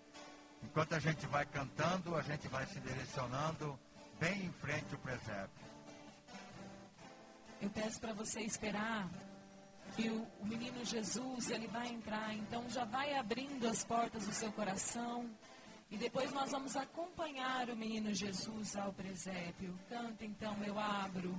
Enquanto 0.64 0.94
a 0.94 0.98
gente 0.98 1.26
vai 1.26 1.46
cantando, 1.46 2.16
a 2.16 2.22
gente 2.22 2.48
vai 2.48 2.66
se 2.66 2.80
direcionando 2.80 3.78
bem 4.18 4.46
em 4.46 4.52
frente 4.52 4.92
ao 4.94 5.00
presépio. 5.00 5.66
Eu 7.60 7.70
peço 7.70 8.00
para 8.00 8.12
você 8.14 8.40
esperar 8.40 9.08
o, 10.06 10.26
o 10.40 10.46
menino 10.46 10.84
Jesus 10.84 11.50
ele 11.50 11.66
vai 11.66 11.88
entrar. 11.88 12.34
Então 12.34 12.68
já 12.68 12.84
vai 12.84 13.14
abrindo 13.14 13.66
as 13.66 13.82
portas 13.84 14.26
do 14.26 14.32
seu 14.32 14.52
coração. 14.52 15.28
E 15.90 15.96
depois 15.96 16.30
nós 16.32 16.50
vamos 16.50 16.76
acompanhar 16.76 17.70
o 17.70 17.76
menino 17.76 18.12
Jesus 18.12 18.76
ao 18.76 18.92
presépio. 18.92 19.78
Canta 19.88 20.24
então, 20.24 20.54
eu 20.64 20.78
abro. 20.78 21.34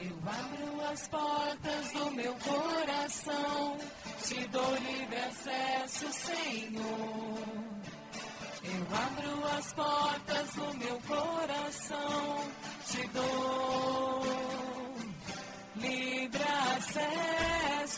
Eu 0.00 0.16
abro 0.26 0.80
as 0.90 1.06
portas 1.06 1.92
do 1.92 2.10
meu 2.10 2.34
coração, 2.34 3.78
te 4.26 4.48
dou 4.48 4.74
livre 4.76 5.16
acesso, 5.16 6.12
Senhor. 6.12 7.62
Eu 8.64 8.96
abro 8.96 9.44
as 9.58 9.72
portas 9.72 10.54
do 10.54 10.74
meu 10.78 11.00
coração, 11.02 12.48
te 12.86 13.06
dou 13.08 14.22
livre 15.76 16.42
acesso. 16.42 17.51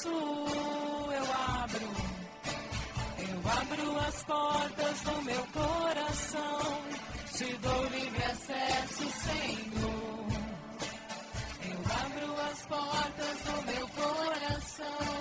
Eu 0.07 1.24
abro, 1.62 1.88
eu 3.18 3.50
abro 3.50 3.98
as 4.00 4.24
portas 4.24 5.00
do 5.00 5.22
meu 5.22 5.46
coração, 5.46 6.82
te 7.32 7.57
dou 7.57 7.84
livre 7.86 8.24
acesso, 8.24 9.11
Senhor. 9.22 10.26
Eu 11.70 11.78
abro 12.05 12.40
as 12.50 12.66
portas 12.66 13.38
do 13.44 13.62
meu 13.72 13.88
coração, 13.88 15.13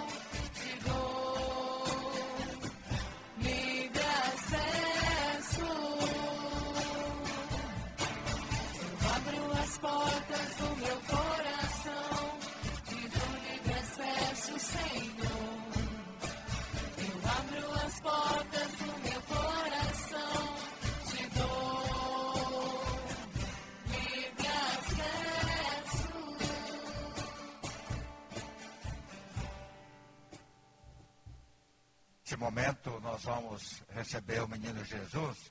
momento 32.43 32.99
nós 32.99 33.23
vamos 33.23 33.81
receber 33.93 34.41
o 34.43 34.49
menino 34.49 34.83
Jesus. 34.83 35.49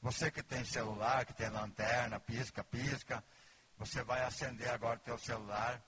Você 0.00 0.30
que 0.30 0.42
tem 0.42 0.64
celular, 0.64 1.26
que 1.26 1.34
tem 1.34 1.50
lanterna, 1.50 2.18
pisca, 2.18 2.64
pisca, 2.64 3.22
você 3.76 4.02
vai 4.02 4.22
acender 4.24 4.70
agora 4.70 4.98
teu 5.00 5.18
celular 5.18 5.82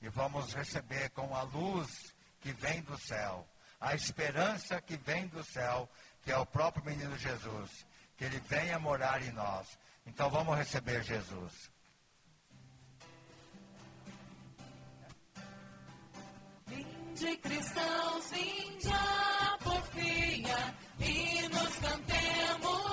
e 0.00 0.08
vamos 0.08 0.54
receber 0.54 1.10
com 1.10 1.32
a 1.36 1.42
luz 1.42 2.12
que 2.40 2.52
vem 2.52 2.82
do 2.82 2.98
céu, 2.98 3.48
a 3.80 3.94
esperança 3.94 4.80
que 4.80 4.96
vem 4.96 5.28
do 5.28 5.44
céu, 5.44 5.88
que 6.24 6.32
é 6.32 6.36
o 6.36 6.44
próprio 6.44 6.84
menino 6.84 7.16
Jesus, 7.16 7.86
que 8.16 8.24
ele 8.24 8.40
venha 8.40 8.80
morar 8.80 9.22
em 9.22 9.30
nós. 9.30 9.78
Então 10.04 10.28
vamos 10.28 10.58
receber 10.58 11.04
Jesus. 11.04 11.70
Vinde 16.66 17.36
cristãos, 17.36 18.30
vinde 18.32 18.88
a 19.92 20.00
porfia 20.00 20.74
e 21.00 21.48
nos 21.48 21.78
cantemos 21.78 22.91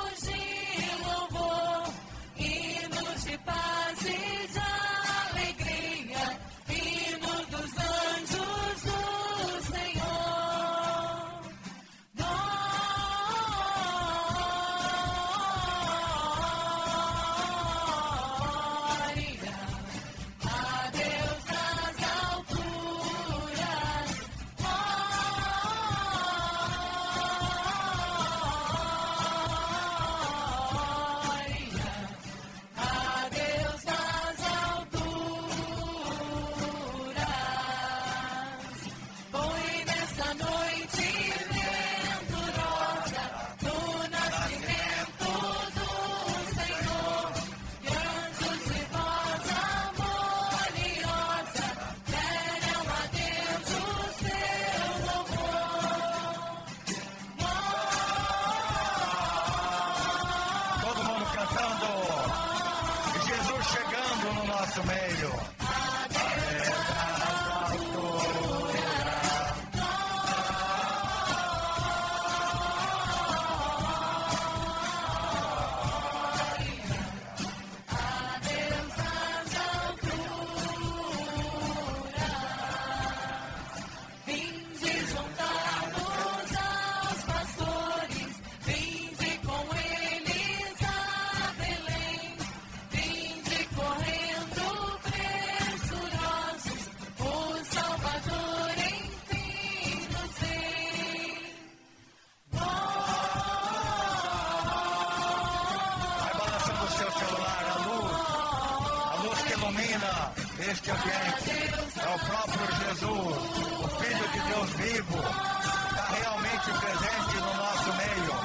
este 110.62 110.92
ambiente. 110.92 111.52
É 112.00 112.16
o 112.16 112.20
próprio 112.20 112.66
Jesus, 112.86 113.38
o 113.80 113.88
Filho 114.00 114.28
de 114.30 114.40
Deus 114.50 114.70
vivo, 114.72 115.18
está 115.18 116.06
realmente 116.08 116.70
presente 116.80 117.36
no 117.36 117.54
nosso 117.56 117.94
meio. 117.94 118.36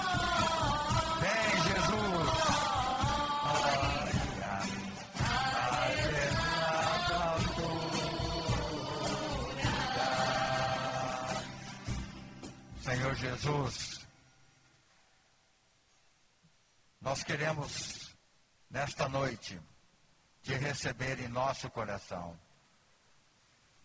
Vem, 1.21 1.63
Jesus. 1.75 2.55
Senhor 12.85 13.15
Jesus, 13.15 14.07
nós 17.01 17.25
queremos, 17.25 18.15
nesta 18.71 19.09
noite, 19.09 19.59
te 20.45 20.53
receber 20.55 21.19
em 21.21 21.29
nosso 21.29 21.71
coração. 21.71 22.39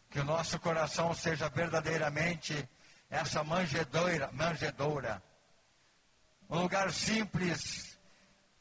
Que 0.09 0.19
o 0.19 0.25
nosso 0.25 0.59
coração 0.59 1.13
seja 1.13 1.47
verdadeiramente 1.49 2.67
essa 3.09 3.43
manjedoura, 3.43 4.29
manjedoura. 4.33 5.23
Um 6.49 6.59
lugar 6.59 6.91
simples, 6.91 7.97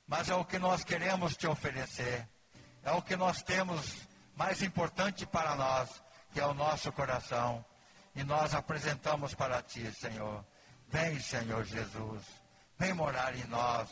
mas 0.07 0.29
é 0.29 0.35
o 0.35 0.45
que 0.45 0.59
nós 0.61 0.85
queremos 0.85 1.37
te 1.37 1.49
oferecer. 1.49 2.27
É 2.85 2.93
o 2.93 3.03
que 3.03 3.17
nós 3.17 3.43
temos 3.43 3.97
mais 4.37 4.63
importante 4.63 5.27
para 5.27 5.57
nós, 5.57 6.01
que 6.33 6.39
é 6.39 6.47
o 6.47 6.55
nosso 6.55 6.93
coração. 6.93 7.65
E 8.15 8.23
nós 8.23 8.55
apresentamos 8.55 9.35
para 9.35 9.61
ti, 9.61 9.91
Senhor. 9.93 10.45
Vem, 10.87 11.19
Senhor 11.19 11.65
Jesus. 11.65 12.23
Vem 12.79 12.95
morar 12.95 13.35
em 13.35 13.45
nós. 13.47 13.89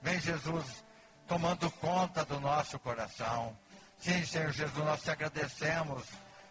Vem, 0.00 0.18
Jesus, 0.18 0.82
tomando 1.30 1.70
conta 1.70 2.24
do 2.24 2.40
nosso 2.40 2.76
coração. 2.80 3.56
Sim, 4.00 4.26
Senhor 4.26 4.50
Jesus, 4.50 4.84
nós 4.84 5.00
te 5.00 5.12
agradecemos. 5.12 6.02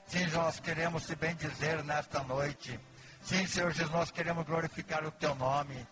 Sim, 0.07 0.25
nós 0.27 0.57
queremos 0.61 1.05
te 1.05 1.17
bendizer 1.17 1.83
nesta 1.83 2.23
noite. 2.23 2.79
Sim, 3.21 3.45
Senhor 3.45 3.73
Jesus, 3.73 3.91
nós 3.91 4.09
queremos 4.09 4.45
glorificar 4.45 5.03
o 5.03 5.11
teu 5.11 5.35
nome. 5.35 5.85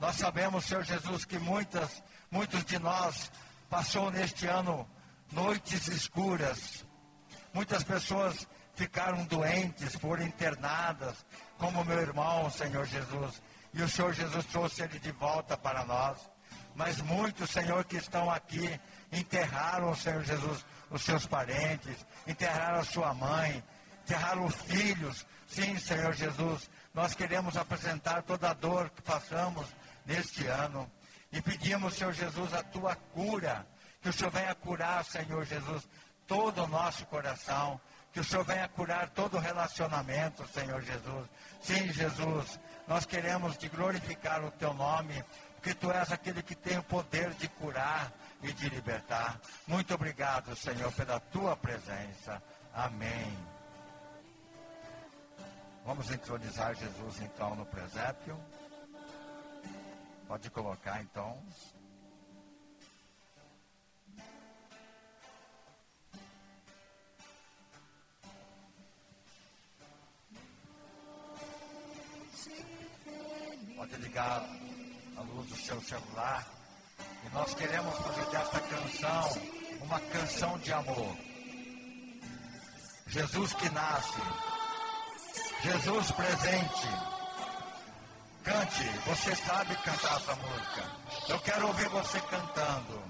Nós 0.00 0.16
sabemos, 0.16 0.64
Senhor 0.64 0.82
Jesus, 0.82 1.24
que 1.24 1.38
muitas, 1.38 2.02
muitos 2.28 2.64
de 2.64 2.76
nós 2.76 3.30
passou 3.70 4.10
neste 4.10 4.48
ano 4.48 4.84
noites 5.30 5.86
escuras. 5.86 6.84
Muitas 7.52 7.84
pessoas 7.84 8.48
ficaram 8.74 9.24
doentes, 9.26 9.94
foram 9.94 10.24
internadas, 10.24 11.24
como 11.56 11.84
meu 11.84 12.00
irmão, 12.00 12.50
Senhor 12.50 12.84
Jesus. 12.84 13.40
E 13.72 13.80
o 13.80 13.88
Senhor 13.88 14.12
Jesus 14.12 14.44
trouxe 14.46 14.82
ele 14.82 14.98
de 14.98 15.12
volta 15.12 15.56
para 15.56 15.84
nós. 15.84 16.33
Mas 16.74 17.00
muitos, 17.00 17.50
Senhor, 17.50 17.84
que 17.84 17.96
estão 17.96 18.30
aqui, 18.30 18.80
enterraram, 19.12 19.94
Senhor 19.94 20.24
Jesus, 20.24 20.64
os 20.90 21.02
seus 21.02 21.26
parentes, 21.26 22.04
enterraram 22.26 22.80
a 22.80 22.84
sua 22.84 23.14
mãe, 23.14 23.62
enterraram 24.02 24.44
os 24.44 24.54
filhos. 24.54 25.26
Sim, 25.46 25.78
Senhor 25.78 26.12
Jesus, 26.12 26.68
nós 26.92 27.14
queremos 27.14 27.56
apresentar 27.56 28.22
toda 28.22 28.50
a 28.50 28.54
dor 28.54 28.90
que 28.90 29.02
passamos 29.02 29.66
neste 30.04 30.46
ano. 30.46 30.90
E 31.32 31.40
pedimos, 31.40 31.94
Senhor 31.94 32.12
Jesus, 32.12 32.52
a 32.52 32.62
tua 32.62 32.94
cura. 32.94 33.66
Que 34.00 34.08
o 34.08 34.12
Senhor 34.12 34.30
venha 34.30 34.54
curar, 34.54 35.04
Senhor 35.04 35.44
Jesus, 35.44 35.88
todo 36.26 36.62
o 36.62 36.68
nosso 36.68 37.06
coração. 37.06 37.80
Que 38.12 38.20
o 38.20 38.24
Senhor 38.24 38.44
venha 38.44 38.68
curar 38.68 39.08
todo 39.10 39.36
o 39.36 39.40
relacionamento, 39.40 40.46
Senhor 40.48 40.80
Jesus. 40.82 41.28
Sim, 41.60 41.92
Jesus, 41.92 42.60
nós 42.86 43.04
queremos 43.04 43.56
te 43.56 43.68
glorificar 43.68 44.44
o 44.44 44.50
teu 44.52 44.72
nome, 44.72 45.24
porque 45.64 45.78
tu 45.80 45.90
és 45.90 46.12
aquele 46.12 46.42
que 46.42 46.54
tem 46.54 46.76
o 46.76 46.82
poder 46.82 47.30
de 47.36 47.48
curar 47.48 48.12
e 48.42 48.52
de 48.52 48.68
libertar. 48.68 49.40
Muito 49.66 49.94
obrigado, 49.94 50.54
Senhor, 50.54 50.92
pela 50.92 51.18
tua 51.18 51.56
presença. 51.56 52.42
Amém. 52.74 53.34
Vamos 55.86 56.10
entronizar 56.10 56.74
Jesus 56.74 57.18
então 57.22 57.56
no 57.56 57.64
presépio. 57.64 58.38
Pode 60.28 60.50
colocar 60.50 61.00
então. 61.00 61.42
Pode 73.76 73.96
ligar 73.96 74.63
a 75.16 75.20
luz 75.22 75.48
do 75.48 75.56
seu 75.56 75.80
celular. 75.82 76.46
E 77.24 77.34
nós 77.34 77.54
queremos 77.54 77.96
fazer 77.98 78.26
desta 78.26 78.60
canção 78.60 79.42
uma 79.82 80.00
canção 80.00 80.58
de 80.58 80.72
amor. 80.72 81.16
Jesus 83.06 83.52
que 83.54 83.68
nasce. 83.70 84.20
Jesus 85.62 86.10
presente. 86.12 86.88
Cante, 88.42 88.84
você 89.06 89.34
sabe 89.36 89.74
cantar 89.76 90.16
essa 90.16 90.34
música. 90.36 90.90
Eu 91.28 91.38
quero 91.40 91.66
ouvir 91.68 91.88
você 91.88 92.20
cantando. 92.20 93.02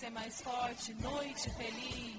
ser 0.00 0.10
mais 0.12 0.40
forte, 0.40 0.94
noite 1.02 1.50
feliz. 1.50 2.09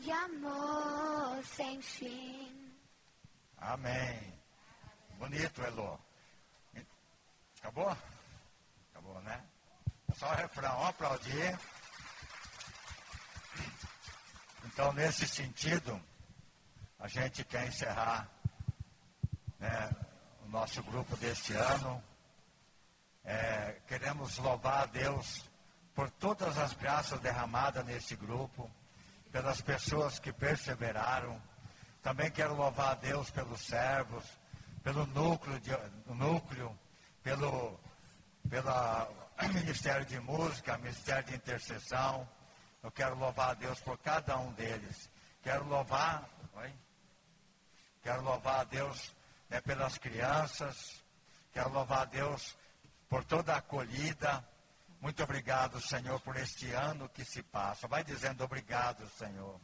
De 0.00 0.10
amor 0.10 1.44
sem 1.44 1.80
fim. 1.80 2.72
Amém. 3.58 4.32
Bonito, 5.18 5.62
Elô. 5.62 5.98
Acabou? 7.58 7.96
Acabou, 8.90 9.20
né? 9.22 9.44
É 10.10 10.14
só 10.14 10.30
o 10.30 10.34
refrão, 10.34 10.70
vamos 10.70 10.88
aplaudir. 10.88 11.58
Então, 14.64 14.92
nesse 14.92 15.28
sentido, 15.28 16.00
a 16.98 17.06
gente 17.06 17.44
quer 17.44 17.66
encerrar 17.68 18.28
né, 19.60 19.90
o 20.44 20.48
nosso 20.48 20.82
grupo 20.82 21.16
deste 21.16 21.52
ano. 21.52 22.02
É, 23.24 23.80
queremos 23.86 24.38
louvar 24.38 24.82
a 24.82 24.86
Deus 24.86 25.48
por 25.94 26.10
todas 26.10 26.58
as 26.58 26.72
graças 26.72 27.20
derramadas 27.20 27.84
neste 27.84 28.16
grupo 28.16 28.68
pelas 29.32 29.60
pessoas 29.62 30.18
que 30.18 30.32
perseveraram. 30.32 31.40
Também 32.02 32.30
quero 32.30 32.54
louvar 32.54 32.92
a 32.92 32.94
Deus 32.94 33.30
pelos 33.30 33.60
servos, 33.62 34.24
pelo 34.82 35.06
núcleo, 35.06 35.58
de, 35.60 35.70
núcleo 36.14 36.78
pelo 37.22 37.80
pela 38.48 39.08
Ministério 39.54 40.04
de 40.04 40.20
Música, 40.20 40.76
Ministério 40.78 41.24
de 41.24 41.36
Intercessão. 41.36 42.28
Eu 42.82 42.90
quero 42.90 43.16
louvar 43.16 43.50
a 43.50 43.54
Deus 43.54 43.80
por 43.80 43.96
cada 43.98 44.36
um 44.36 44.52
deles. 44.52 45.08
Quero 45.42 45.64
louvar, 45.66 46.28
quero 48.02 48.22
louvar 48.22 48.60
a 48.60 48.64
Deus 48.64 49.14
né, 49.48 49.60
pelas 49.60 49.96
crianças. 49.98 51.02
Quero 51.52 51.70
louvar 51.70 52.02
a 52.02 52.04
Deus 52.04 52.56
por 53.08 53.24
toda 53.24 53.54
a 53.54 53.58
acolhida. 53.58 54.44
Muito 55.02 55.20
obrigado, 55.20 55.80
Senhor, 55.80 56.20
por 56.20 56.36
este 56.36 56.70
ano 56.70 57.08
que 57.08 57.24
se 57.24 57.42
passa. 57.42 57.88
Vai 57.88 58.04
dizendo 58.04 58.44
obrigado, 58.44 59.04
Senhor. 59.18 59.60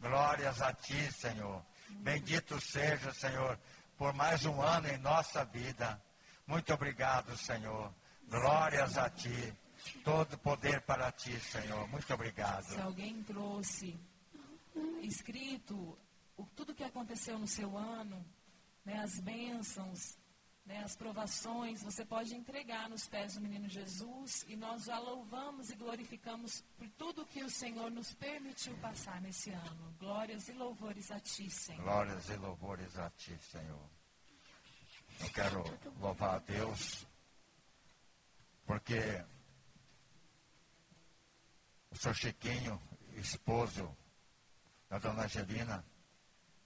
Glórias 0.00 0.62
a 0.62 0.72
Ti, 0.72 1.12
Senhor. 1.12 1.62
Bendito 1.90 2.58
seja, 2.58 3.12
Senhor, 3.12 3.60
por 3.98 4.14
mais 4.14 4.46
um 4.46 4.62
ano 4.62 4.88
em 4.88 4.96
nossa 4.96 5.44
vida. 5.44 6.02
Muito 6.46 6.72
obrigado, 6.72 7.36
Senhor. 7.36 7.92
Glórias 8.30 8.96
a 8.96 9.10
Ti. 9.10 9.54
Todo 10.02 10.38
poder 10.38 10.80
para 10.80 11.12
Ti, 11.12 11.38
Senhor. 11.38 11.86
Muito 11.88 12.12
obrigado. 12.14 12.64
Se 12.64 12.80
alguém 12.80 13.22
trouxe 13.24 13.94
escrito 15.02 15.98
o, 16.34 16.46
tudo 16.56 16.74
que 16.74 16.84
aconteceu 16.84 17.38
no 17.38 17.46
seu 17.46 17.76
ano, 17.76 18.24
né, 18.86 18.98
as 19.00 19.20
bênçãos, 19.20 20.16
né, 20.68 20.84
as 20.84 20.94
provações, 20.94 21.82
você 21.82 22.04
pode 22.04 22.34
entregar 22.34 22.90
nos 22.90 23.08
pés 23.08 23.34
do 23.34 23.40
menino 23.40 23.66
Jesus 23.68 24.44
e 24.46 24.54
nós 24.54 24.84
já 24.84 24.98
louvamos 24.98 25.70
e 25.70 25.76
glorificamos 25.76 26.62
por 26.76 26.86
tudo 26.90 27.24
que 27.24 27.42
o 27.42 27.48
Senhor 27.48 27.90
nos 27.90 28.12
permitiu 28.12 28.76
passar 28.76 29.18
nesse 29.22 29.50
ano. 29.50 29.94
Glórias 29.98 30.46
e 30.48 30.52
louvores 30.52 31.10
a 31.10 31.18
Ti, 31.18 31.50
Senhor. 31.50 31.82
Glórias 31.82 32.28
e 32.28 32.36
louvores 32.36 32.98
a 32.98 33.10
Ti, 33.10 33.38
Senhor. 33.50 33.90
Eu 35.20 35.30
quero 35.30 35.64
louvar 35.98 36.34
a 36.34 36.38
Deus 36.38 37.06
porque 38.66 39.24
o 41.90 41.96
seu 41.96 42.12
Chiquinho, 42.12 42.78
esposo 43.16 43.96
da 44.90 44.98
dona 44.98 45.24
Angelina, 45.24 45.82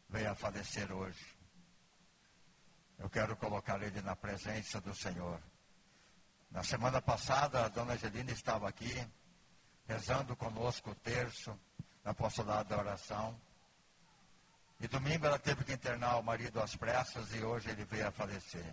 veio 0.08 0.32
a 0.32 0.34
falecer 0.34 0.90
hoje. 0.90 1.31
Eu 3.02 3.10
quero 3.10 3.36
colocar 3.36 3.82
ele 3.82 4.00
na 4.00 4.14
presença 4.14 4.80
do 4.80 4.94
Senhor. 4.94 5.42
Na 6.48 6.62
semana 6.62 7.02
passada, 7.02 7.64
a 7.64 7.68
dona 7.68 7.94
Angelina 7.94 8.30
estava 8.30 8.68
aqui, 8.68 8.94
rezando 9.88 10.36
conosco 10.36 10.90
o 10.92 10.94
terço, 10.94 11.58
na 12.04 12.12
apostolado 12.12 12.68
da 12.68 12.78
oração. 12.78 13.36
E 14.78 14.86
domingo 14.86 15.26
ela 15.26 15.36
teve 15.36 15.64
que 15.64 15.72
internar 15.72 16.16
o 16.16 16.22
marido 16.22 16.60
às 16.60 16.76
pressas 16.76 17.34
e 17.34 17.42
hoje 17.42 17.70
ele 17.70 17.84
veio 17.84 18.06
a 18.06 18.12
falecer. 18.12 18.72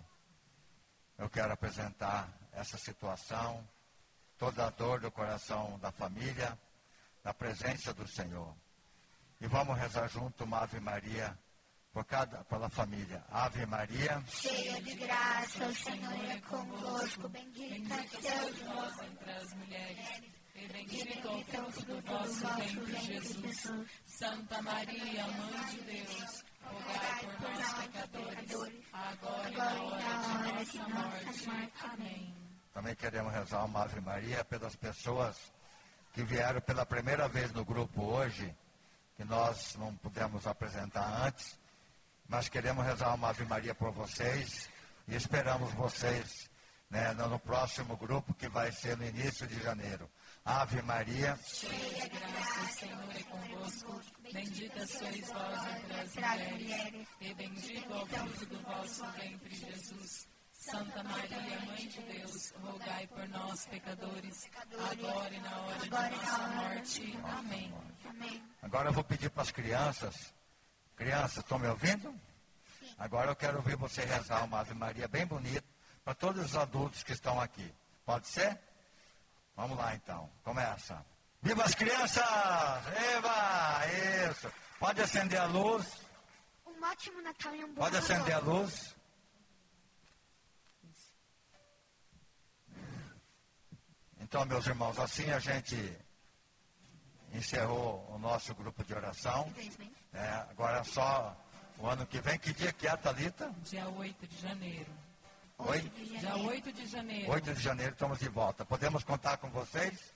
Eu 1.18 1.28
quero 1.28 1.52
apresentar 1.52 2.32
essa 2.52 2.78
situação, 2.78 3.68
toda 4.38 4.64
a 4.64 4.70
dor 4.70 5.00
do 5.00 5.10
coração 5.10 5.76
da 5.80 5.90
família, 5.90 6.56
na 7.24 7.34
presença 7.34 7.92
do 7.92 8.06
Senhor. 8.06 8.54
E 9.40 9.48
vamos 9.48 9.76
rezar 9.76 10.06
junto 10.06 10.44
uma 10.44 10.60
Ave 10.60 10.78
Maria 10.78 11.36
por 11.92 12.04
cada, 12.04 12.44
pela 12.44 12.68
família. 12.68 13.24
Ave 13.30 13.66
Maria, 13.66 14.22
Cheia 14.28 14.80
de 14.82 14.94
graça, 14.94 15.66
o 15.66 15.74
Senhor 15.74 16.30
é 16.30 16.40
convosco. 16.40 17.28
Bendita 17.28 17.96
sois 18.08 18.58
vós 18.62 18.98
entre 19.02 19.30
as 19.32 19.54
mulheres, 19.54 20.22
e 20.54 20.68
bendito 20.68 21.28
é 21.28 21.60
o 21.60 21.70
fruto 21.72 21.84
do 21.84 22.00
vosso 22.02 22.46
ventre, 22.46 23.00
Jesus. 23.00 23.84
Santa 24.04 24.62
Maria, 24.62 25.26
Mãe 25.26 25.64
de 25.70 25.80
Deus, 25.82 26.44
rogai 26.62 27.36
por 27.36 27.50
nós, 27.50 27.72
pecadores, 27.74 28.86
agora 28.92 29.50
e 29.50 29.56
na 29.56 29.82
hora 29.82 30.64
de 30.64 30.78
nossa 30.78 30.88
morte. 30.88 31.72
Amém. 31.82 32.34
também 32.72 32.94
queremos 32.94 33.32
rezar 33.32 33.64
uma 33.64 33.82
Ave 33.82 34.00
Maria 34.00 34.44
pelas 34.44 34.76
pessoas 34.76 35.52
que 36.12 36.22
vieram 36.22 36.60
pela 36.60 36.86
primeira 36.86 37.28
vez 37.28 37.52
no 37.52 37.64
grupo 37.64 38.02
hoje, 38.02 38.54
que 39.16 39.24
nós 39.24 39.76
não 39.76 39.94
pudemos 39.96 40.46
apresentar 40.46 41.26
antes, 41.26 41.58
mas 42.30 42.48
queremos 42.48 42.86
rezar 42.86 43.12
uma 43.12 43.30
Ave 43.30 43.44
Maria 43.44 43.74
por 43.74 43.90
vocês 43.90 44.68
e 45.08 45.16
esperamos 45.16 45.72
vocês 45.74 46.48
né, 46.88 47.12
no 47.12 47.40
próximo 47.40 47.96
grupo 47.96 48.32
que 48.32 48.48
vai 48.48 48.70
ser 48.70 48.96
no 48.96 49.04
início 49.04 49.48
de 49.48 49.60
janeiro. 49.60 50.08
Ave 50.44 50.80
Maria, 50.82 51.36
Cheia 51.44 52.08
de 52.08 52.08
graça, 52.08 52.60
o 52.60 52.66
Senhor 52.68 53.16
é 53.16 53.22
convosco. 53.24 54.00
Bendita 54.32 54.86
sois 54.86 55.28
vós 55.28 55.66
entre 55.76 56.00
as 56.00 56.14
mulheres, 56.14 57.08
e 57.20 57.34
bendito 57.34 57.92
é 57.92 57.96
o 57.96 58.06
fruto 58.06 58.46
do 58.46 58.62
vosso 58.62 59.04
ventre, 59.12 59.54
Jesus. 59.54 60.28
Santa 60.52 61.02
Maria, 61.02 61.60
Mãe 61.66 61.88
de 61.88 62.00
Deus, 62.02 62.52
rogai 62.62 63.06
por 63.08 63.28
nós, 63.28 63.66
pecadores, 63.66 64.50
agora 64.90 65.34
e 65.34 65.40
na 65.40 65.58
hora 65.58 65.78
de 65.78 65.90
nossa 65.90 66.48
morte. 66.48 67.18
Amém. 67.24 67.74
Amém. 68.08 68.42
agora 68.62 68.88
eu 68.88 68.92
vou 68.92 69.02
pedir 69.02 69.30
para 69.30 69.42
as 69.42 69.50
crianças. 69.50 70.39
Crianças, 71.00 71.38
estão 71.38 71.58
me 71.58 71.66
ouvindo? 71.66 72.14
Agora 72.98 73.30
eu 73.30 73.34
quero 73.34 73.56
ouvir 73.56 73.74
você 73.74 74.04
rezar 74.04 74.44
uma 74.44 74.60
Ave 74.60 74.74
Maria 74.74 75.08
bem 75.08 75.24
bonita 75.24 75.64
para 76.04 76.12
todos 76.14 76.44
os 76.44 76.54
adultos 76.54 77.02
que 77.02 77.12
estão 77.12 77.40
aqui. 77.40 77.74
Pode 78.04 78.28
ser? 78.28 78.60
Vamos 79.56 79.78
lá 79.78 79.94
então. 79.94 80.30
Começa. 80.44 81.02
Viva 81.40 81.64
as 81.64 81.74
crianças! 81.74 82.22
Eva! 83.14 84.30
Isso! 84.30 84.52
Pode 84.78 85.00
acender 85.00 85.40
a 85.40 85.46
luz. 85.46 85.86
Um 86.66 86.84
ótimo 86.84 87.22
Natal 87.22 87.56
e 87.56 87.64
um 87.64 87.68
bom 87.72 87.80
Pode 87.80 87.96
acender 87.96 88.34
a 88.34 88.38
luz. 88.40 88.94
Então, 94.18 94.44
meus 94.44 94.66
irmãos, 94.66 94.98
assim 94.98 95.30
a 95.30 95.38
gente 95.38 95.98
encerrou 97.32 98.06
o 98.10 98.18
nosso 98.18 98.54
grupo 98.54 98.84
de 98.84 98.92
oração. 98.92 99.48
Infelizmente. 99.48 99.99
É, 100.12 100.28
agora 100.50 100.82
só 100.84 101.36
o 101.78 101.86
ano 101.86 102.06
que 102.06 102.20
vem. 102.20 102.38
Que 102.38 102.52
dia 102.52 102.72
que 102.72 102.86
é, 102.88 102.96
Thalita? 102.96 103.52
Dia 103.62 103.88
8 103.88 104.26
de 104.26 104.40
janeiro. 104.40 104.92
Oi? 105.58 105.80
Dia 106.18 106.36
8 106.36 106.72
de 106.72 106.86
janeiro. 106.86 107.30
8 107.32 107.54
de 107.54 107.62
janeiro 107.62 107.92
estamos 107.92 108.18
de 108.18 108.28
volta. 108.28 108.64
Podemos 108.64 109.04
contar 109.04 109.36
com 109.36 109.50
vocês? 109.50 110.12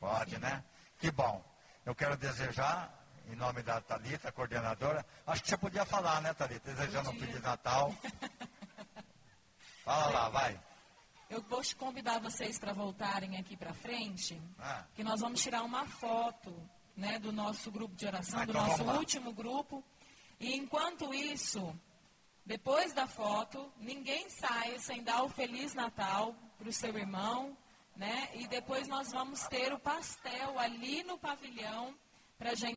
Pode, 0.00 0.38
né? 0.38 0.62
Que 0.98 1.10
bom. 1.10 1.44
Eu 1.84 1.94
quero 1.94 2.16
desejar, 2.16 2.92
em 3.28 3.36
nome 3.36 3.62
da 3.62 3.80
Thalita, 3.80 4.32
coordenadora, 4.32 5.04
acho 5.26 5.42
que 5.42 5.48
você 5.50 5.56
podia 5.56 5.84
falar, 5.84 6.20
né, 6.22 6.32
Thalita? 6.34 6.72
Desejando 6.74 7.10
um. 7.10 7.18
Feliz 7.18 7.40
Natal. 7.40 7.94
Fala 9.84 10.06
lá, 10.08 10.28
vai. 10.30 10.60
Eu 11.30 11.42
vou 11.42 11.62
te 11.62 11.74
convidar 11.76 12.18
vocês 12.20 12.58
para 12.58 12.72
voltarem 12.72 13.36
aqui 13.38 13.56
para 13.56 13.72
frente, 13.74 14.40
Ah. 14.58 14.84
que 14.94 15.02
nós 15.04 15.20
vamos 15.20 15.40
tirar 15.40 15.62
uma 15.62 15.86
foto 15.86 16.52
né, 16.96 17.18
do 17.18 17.32
nosso 17.32 17.70
grupo 17.70 17.94
de 17.94 18.06
oração, 18.06 18.46
do 18.46 18.52
nosso 18.52 18.82
último 18.84 19.32
grupo. 19.32 19.84
E 20.40 20.54
enquanto 20.54 21.12
isso, 21.12 21.74
depois 22.44 22.92
da 22.92 23.06
foto, 23.06 23.72
ninguém 23.78 24.28
saia 24.30 24.78
sem 24.78 25.02
dar 25.02 25.22
o 25.22 25.28
Feliz 25.28 25.74
Natal 25.74 26.34
para 26.58 26.68
o 26.68 26.72
seu 26.72 26.96
irmão, 26.96 27.56
né? 27.96 28.30
E 28.34 28.46
depois 28.46 28.88
nós 28.88 29.10
vamos 29.12 29.42
ter 29.48 29.72
o 29.72 29.78
pastel 29.78 30.58
ali 30.58 31.02
no 31.02 31.18
pavilhão 31.18 31.94
para 32.38 32.54
gente 32.54 32.74